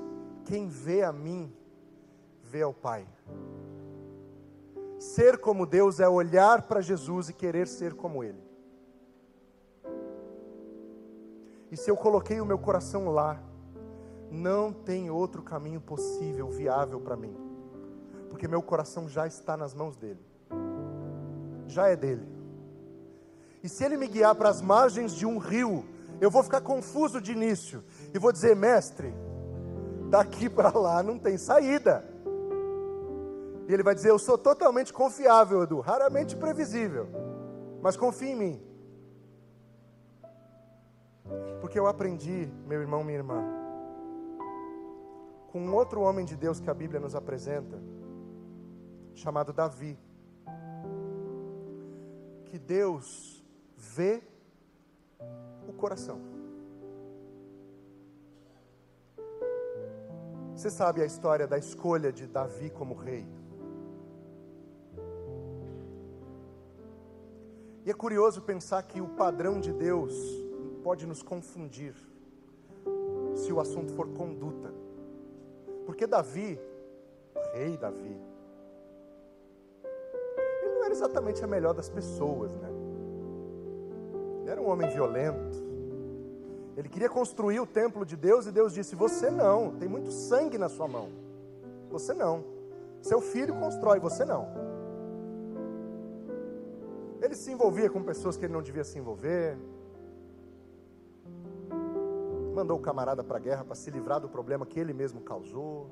Quem 0.46 0.68
vê 0.68 1.02
a 1.02 1.12
mim, 1.12 1.52
vê 2.42 2.62
ao 2.62 2.72
Pai. 2.72 3.06
Ser 4.98 5.38
como 5.38 5.66
Deus 5.66 6.00
é 6.00 6.08
olhar 6.08 6.62
para 6.62 6.80
Jesus 6.80 7.28
e 7.28 7.34
querer 7.34 7.68
ser 7.68 7.94
como 7.94 8.24
Ele. 8.24 8.42
E 11.70 11.76
se 11.76 11.90
eu 11.90 11.96
coloquei 11.96 12.40
o 12.40 12.46
meu 12.46 12.58
coração 12.58 13.08
lá, 13.08 13.42
não 14.30 14.72
tem 14.72 15.10
outro 15.10 15.42
caminho 15.42 15.80
possível, 15.80 16.48
viável 16.48 17.00
para 17.00 17.16
mim, 17.16 17.36
porque 18.30 18.48
meu 18.48 18.62
coração 18.62 19.08
já 19.08 19.26
está 19.26 19.56
nas 19.56 19.74
mãos 19.74 19.96
dele, 19.96 20.20
já 21.66 21.88
é 21.88 21.96
dele. 21.96 22.26
E 23.62 23.68
se 23.68 23.84
ele 23.84 23.96
me 23.96 24.06
guiar 24.06 24.34
para 24.36 24.48
as 24.48 24.62
margens 24.62 25.12
de 25.12 25.26
um 25.26 25.38
rio, 25.38 25.84
eu 26.20 26.30
vou 26.30 26.42
ficar 26.42 26.60
confuso 26.60 27.20
de 27.20 27.32
início 27.32 27.82
e 28.14 28.18
vou 28.18 28.30
dizer, 28.30 28.54
mestre, 28.54 29.12
daqui 30.16 30.48
para 30.56 30.76
lá 30.76 31.02
não 31.02 31.18
tem 31.18 31.36
saída. 31.36 32.04
E 33.68 33.72
ele 33.72 33.82
vai 33.82 33.94
dizer: 33.94 34.10
Eu 34.10 34.18
sou 34.18 34.38
totalmente 34.38 34.92
confiável, 34.92 35.62
Edu, 35.62 35.80
raramente 35.80 36.36
previsível, 36.36 37.08
mas 37.82 37.96
confie 37.96 38.30
em 38.30 38.36
mim. 38.36 38.62
Porque 41.60 41.78
eu 41.78 41.86
aprendi, 41.86 42.48
meu 42.66 42.80
irmão, 42.80 43.02
minha 43.02 43.18
irmã, 43.18 43.44
com 45.48 45.68
outro 45.72 46.00
homem 46.00 46.24
de 46.24 46.36
Deus 46.36 46.60
que 46.60 46.70
a 46.70 46.74
Bíblia 46.74 47.00
nos 47.00 47.16
apresenta, 47.16 47.76
chamado 49.14 49.52
Davi, 49.52 49.98
que 52.44 52.58
Deus 52.58 53.44
vê 53.76 54.22
o 55.66 55.72
coração. 55.72 56.35
Você 60.56 60.70
sabe 60.70 61.02
a 61.02 61.04
história 61.04 61.46
da 61.46 61.58
escolha 61.58 62.10
de 62.10 62.26
Davi 62.26 62.70
como 62.70 62.94
rei? 62.94 63.28
E 67.84 67.90
é 67.90 67.94
curioso 67.94 68.40
pensar 68.40 68.82
que 68.84 68.98
o 68.98 69.06
padrão 69.06 69.60
de 69.60 69.70
Deus 69.70 70.14
pode 70.82 71.06
nos 71.06 71.22
confundir 71.22 71.94
se 73.34 73.52
o 73.52 73.60
assunto 73.60 73.92
for 73.92 74.08
conduta. 74.08 74.72
Porque 75.84 76.06
Davi, 76.06 76.58
rei 77.52 77.76
Davi, 77.76 78.18
ele 80.62 80.74
não 80.74 80.84
era 80.84 80.92
exatamente 80.92 81.44
a 81.44 81.46
melhor 81.46 81.74
das 81.74 81.90
pessoas, 81.90 82.50
né? 82.56 82.70
Ele 84.40 84.50
era 84.50 84.60
um 84.60 84.70
homem 84.70 84.88
violento. 84.88 85.65
Ele 86.76 86.88
queria 86.90 87.08
construir 87.08 87.58
o 87.58 87.66
templo 87.66 88.04
de 88.04 88.16
Deus 88.16 88.46
e 88.46 88.52
Deus 88.52 88.74
disse: 88.74 88.94
Você 88.94 89.30
não, 89.30 89.74
tem 89.76 89.88
muito 89.88 90.10
sangue 90.10 90.58
na 90.58 90.68
sua 90.68 90.86
mão. 90.86 91.08
Você 91.90 92.12
não. 92.12 92.44
Seu 93.00 93.20
filho 93.20 93.54
constrói, 93.54 93.98
você 93.98 94.24
não. 94.24 94.46
Ele 97.22 97.34
se 97.34 97.50
envolvia 97.50 97.88
com 97.88 98.02
pessoas 98.02 98.36
que 98.36 98.44
ele 98.44 98.52
não 98.52 98.62
devia 98.62 98.84
se 98.84 98.98
envolver. 98.98 99.56
Mandou 102.54 102.78
o 102.78 102.80
camarada 102.80 103.24
para 103.24 103.38
a 103.38 103.40
guerra 103.40 103.64
para 103.64 103.74
se 103.74 103.90
livrar 103.90 104.20
do 104.20 104.28
problema 104.28 104.66
que 104.66 104.78
ele 104.78 104.92
mesmo 104.92 105.20
causou. 105.20 105.88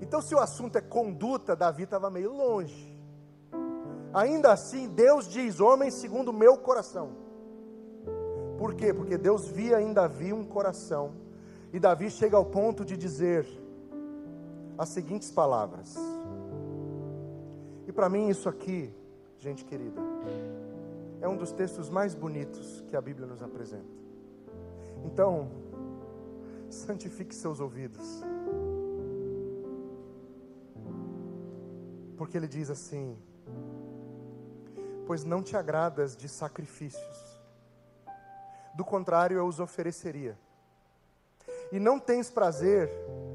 Então, 0.00 0.20
se 0.20 0.34
o 0.34 0.38
assunto 0.38 0.76
é 0.76 0.80
conduta, 0.80 1.54
Davi 1.54 1.84
estava 1.84 2.10
meio 2.10 2.32
longe. 2.32 2.92
Ainda 4.12 4.52
assim, 4.52 4.88
Deus 4.88 5.28
diz: 5.28 5.60
Homem 5.60 5.90
segundo 5.92 6.28
o 6.28 6.32
meu 6.32 6.56
coração. 6.56 7.23
Por 8.64 8.74
quê? 8.74 8.94
Porque 8.94 9.18
Deus 9.18 9.46
via 9.46 9.78
em 9.82 9.92
Davi 9.92 10.32
um 10.32 10.42
coração. 10.42 11.12
E 11.70 11.78
Davi 11.78 12.10
chega 12.10 12.34
ao 12.34 12.46
ponto 12.46 12.82
de 12.82 12.96
dizer 12.96 13.46
as 14.78 14.88
seguintes 14.88 15.30
palavras. 15.30 15.94
E 17.86 17.92
para 17.92 18.08
mim, 18.08 18.30
isso 18.30 18.48
aqui 18.48 18.90
gente 19.38 19.66
querida, 19.66 20.00
é 21.20 21.28
um 21.28 21.36
dos 21.36 21.52
textos 21.52 21.90
mais 21.90 22.14
bonitos 22.14 22.82
que 22.88 22.96
a 22.96 23.02
Bíblia 23.02 23.26
nos 23.26 23.42
apresenta. 23.42 23.84
Então, 25.04 25.50
santifique 26.70 27.34
seus 27.34 27.60
ouvidos. 27.60 28.22
Porque 32.16 32.38
ele 32.38 32.48
diz 32.48 32.70
assim: 32.70 33.14
Pois 35.06 35.22
não 35.22 35.42
te 35.42 35.54
agradas 35.54 36.16
de 36.16 36.30
sacrifícios, 36.30 37.33
do 38.74 38.84
contrário 38.84 39.36
eu 39.36 39.46
os 39.46 39.60
ofereceria. 39.60 40.38
E 41.70 41.78
não 41.78 41.98
tens 41.98 42.30
prazer 42.30 42.90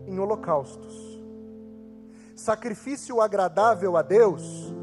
em 0.08 0.20
holocaustos. 0.20 1.20
Sacrifício 2.36 3.22
agradável 3.22 3.98
a 3.98 4.02
Deus 4.02 4.74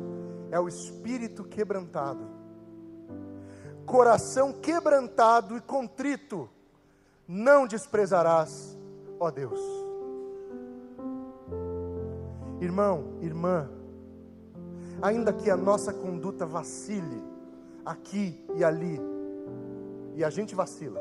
é 0.51 0.61
o 0.61 0.69
espírito 0.69 1.45
quebrantado. 1.45 2.27
Coração 3.85 4.53
quebrantado 4.53 5.57
e 5.57 5.61
contrito, 5.61 6.49
não 7.27 7.67
desprezarás, 7.67 8.77
ó 9.19 9.31
Deus. 9.31 9.61
Irmão, 12.61 13.19
irmã, 13.21 13.71
ainda 15.01 15.33
que 15.33 15.51
a 15.51 15.57
nossa 15.57 15.93
conduta 15.93 16.45
vacile 16.45 17.23
aqui 17.85 18.45
e 18.57 18.65
ali, 18.65 19.01
e 20.17 20.25
a 20.25 20.31
gente 20.31 20.55
vacila, 20.55 21.01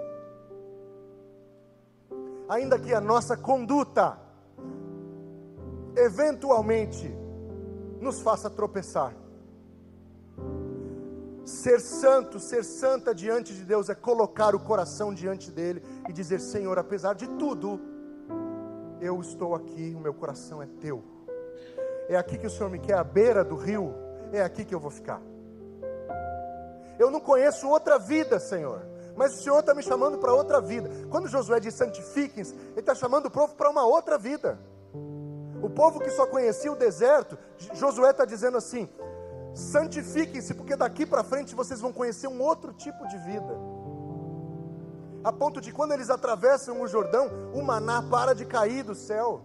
ainda 2.47 2.77
que 2.77 2.93
a 2.93 3.01
nossa 3.01 3.35
conduta 3.35 4.19
eventualmente 5.95 7.07
nos 7.99 8.21
faça 8.21 8.49
tropeçar, 8.49 9.15
Ser 11.45 11.79
santo, 11.79 12.39
ser 12.39 12.63
santa 12.63 13.13
diante 13.13 13.53
de 13.53 13.63
Deus 13.63 13.87
é 13.87 13.93
colocar 13.93 14.55
o 14.55 14.59
coração 14.59 15.13
diante 15.13 15.51
dele 15.51 15.83
e 16.09 16.11
dizer: 16.11 16.41
Senhor, 16.41 16.79
apesar 16.79 17.13
de 17.13 17.27
tudo, 17.37 17.79
eu 18.99 19.21
estou 19.21 19.53
aqui, 19.53 19.93
o 19.95 19.99
meu 19.99 20.11
coração 20.11 20.59
é 20.59 20.65
teu. 20.65 21.03
É 22.09 22.17
aqui 22.17 22.39
que 22.39 22.47
o 22.47 22.49
Senhor 22.49 22.71
me 22.71 22.79
quer, 22.79 22.97
à 22.97 23.03
beira 23.03 23.43
do 23.43 23.55
rio, 23.55 23.93
é 24.33 24.41
aqui 24.41 24.65
que 24.65 24.73
eu 24.73 24.79
vou 24.79 24.89
ficar. 24.89 25.21
Eu 26.97 27.11
não 27.11 27.19
conheço 27.19 27.69
outra 27.69 27.99
vida, 27.99 28.39
Senhor, 28.39 28.81
mas 29.15 29.35
o 29.35 29.43
Senhor 29.43 29.59
está 29.59 29.73
me 29.73 29.81
chamando 29.81 30.17
para 30.17 30.33
outra 30.33 30.59
vida. 30.59 30.89
Quando 31.09 31.27
Josué 31.27 31.59
diz 31.59 31.73
santifiquem-se, 31.73 32.53
ele 32.53 32.79
está 32.79 32.93
chamando 32.93 33.27
o 33.27 33.31
povo 33.31 33.55
para 33.55 33.69
uma 33.69 33.85
outra 33.85 34.17
vida. 34.17 34.59
O 35.61 35.69
povo 35.69 35.99
que 35.99 36.11
só 36.11 36.25
conhecia 36.27 36.71
o 36.71 36.75
deserto, 36.75 37.37
Josué 37.73 38.11
está 38.11 38.25
dizendo 38.25 38.57
assim: 38.57 38.89
santifiquem-se, 39.53 40.53
porque 40.53 40.75
daqui 40.75 41.05
para 41.05 41.23
frente 41.23 41.55
vocês 41.55 41.79
vão 41.79 41.93
conhecer 41.93 42.27
um 42.27 42.41
outro 42.41 42.73
tipo 42.73 43.07
de 43.07 43.17
vida. 43.19 43.55
A 45.23 45.31
ponto 45.31 45.59
de 45.59 45.71
quando 45.71 45.93
eles 45.93 46.09
atravessam 46.09 46.81
o 46.81 46.87
Jordão, 46.87 47.31
o 47.53 47.63
maná 47.63 48.03
para 48.03 48.35
de 48.35 48.45
cair 48.45 48.83
do 48.83 48.93
céu, 48.93 49.41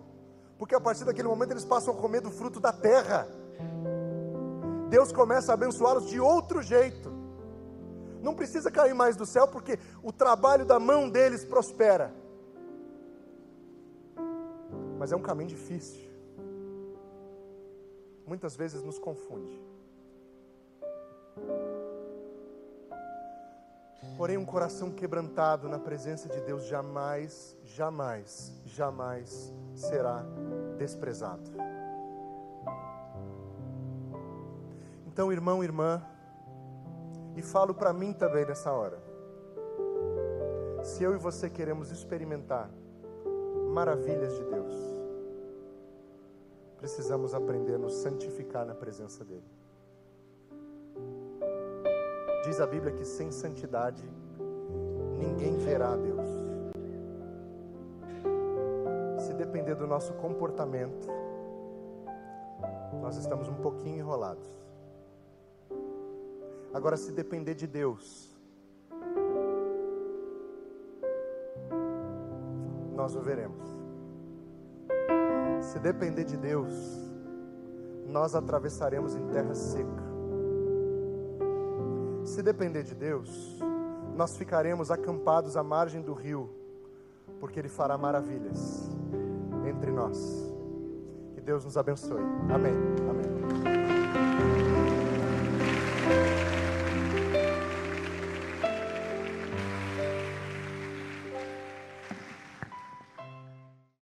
porque 0.58 0.74
a 0.74 0.80
partir 0.80 1.04
daquele 1.04 1.28
momento 1.28 1.52
eles 1.52 1.64
passam 1.64 1.94
a 1.94 1.96
comer 1.96 2.20
do 2.20 2.30
fruto 2.30 2.60
da 2.60 2.72
terra. 2.72 3.26
Deus 4.90 5.12
começa 5.12 5.52
a 5.52 5.54
abençoá-los 5.54 6.10
de 6.10 6.20
outro 6.20 6.60
jeito. 6.60 7.09
Não 8.22 8.34
precisa 8.34 8.70
cair 8.70 8.94
mais 8.94 9.16
do 9.16 9.24
céu, 9.24 9.48
porque 9.48 9.78
o 10.02 10.12
trabalho 10.12 10.64
da 10.64 10.78
mão 10.78 11.08
deles 11.08 11.44
prospera. 11.44 12.12
Mas 14.98 15.12
é 15.12 15.16
um 15.16 15.22
caminho 15.22 15.48
difícil. 15.48 16.10
Muitas 18.26 18.54
vezes 18.56 18.82
nos 18.82 18.98
confunde. 18.98 19.60
Porém, 24.16 24.36
um 24.36 24.44
coração 24.44 24.90
quebrantado 24.90 25.66
na 25.66 25.78
presença 25.78 26.28
de 26.28 26.40
Deus 26.42 26.66
jamais, 26.66 27.56
jamais, 27.64 28.52
jamais 28.66 29.50
será 29.74 30.22
desprezado. 30.76 31.50
Então, 35.06 35.32
irmão, 35.32 35.64
irmã, 35.64 36.02
e 37.36 37.42
falo 37.42 37.74
para 37.74 37.92
mim 37.92 38.12
também 38.12 38.44
nessa 38.44 38.72
hora. 38.72 38.98
Se 40.82 41.04
eu 41.04 41.14
e 41.14 41.18
você 41.18 41.50
queremos 41.50 41.90
experimentar 41.90 42.70
maravilhas 43.72 44.34
de 44.34 44.44
Deus, 44.44 44.74
precisamos 46.78 47.34
aprender 47.34 47.74
a 47.74 47.78
nos 47.78 47.94
santificar 47.94 48.64
na 48.64 48.74
presença 48.74 49.24
dEle. 49.24 49.44
Diz 52.44 52.60
a 52.60 52.66
Bíblia 52.66 52.92
que 52.92 53.04
sem 53.04 53.30
santidade 53.30 54.02
ninguém 55.18 55.58
verá 55.58 55.92
a 55.92 55.96
Deus. 55.96 56.26
Se 59.18 59.34
depender 59.34 59.74
do 59.74 59.86
nosso 59.86 60.14
comportamento, 60.14 61.06
nós 63.00 63.16
estamos 63.16 63.48
um 63.48 63.54
pouquinho 63.54 63.98
enrolados. 63.98 64.69
Agora, 66.72 66.96
se 66.96 67.10
depender 67.12 67.54
de 67.54 67.66
Deus, 67.66 68.30
nós 72.94 73.14
o 73.16 73.20
veremos. 73.20 73.64
Se 75.62 75.78
depender 75.78 76.24
de 76.24 76.36
Deus, 76.36 76.72
nós 78.06 78.34
atravessaremos 78.34 79.14
em 79.16 79.26
terra 79.28 79.54
seca. 79.54 80.10
Se 82.24 82.42
depender 82.42 82.82
de 82.82 82.94
Deus, 82.94 83.58
nós 84.16 84.36
ficaremos 84.36 84.90
acampados 84.90 85.56
à 85.56 85.62
margem 85.62 86.02
do 86.02 86.12
rio, 86.12 86.50
porque 87.40 87.58
Ele 87.58 87.68
fará 87.68 87.96
maravilhas 87.96 88.90
entre 89.68 89.90
nós. 89.90 90.18
Que 91.34 91.40
Deus 91.40 91.64
nos 91.64 91.76
abençoe. 91.76 92.22
Amém. 92.48 92.74
Amém. 93.08 93.30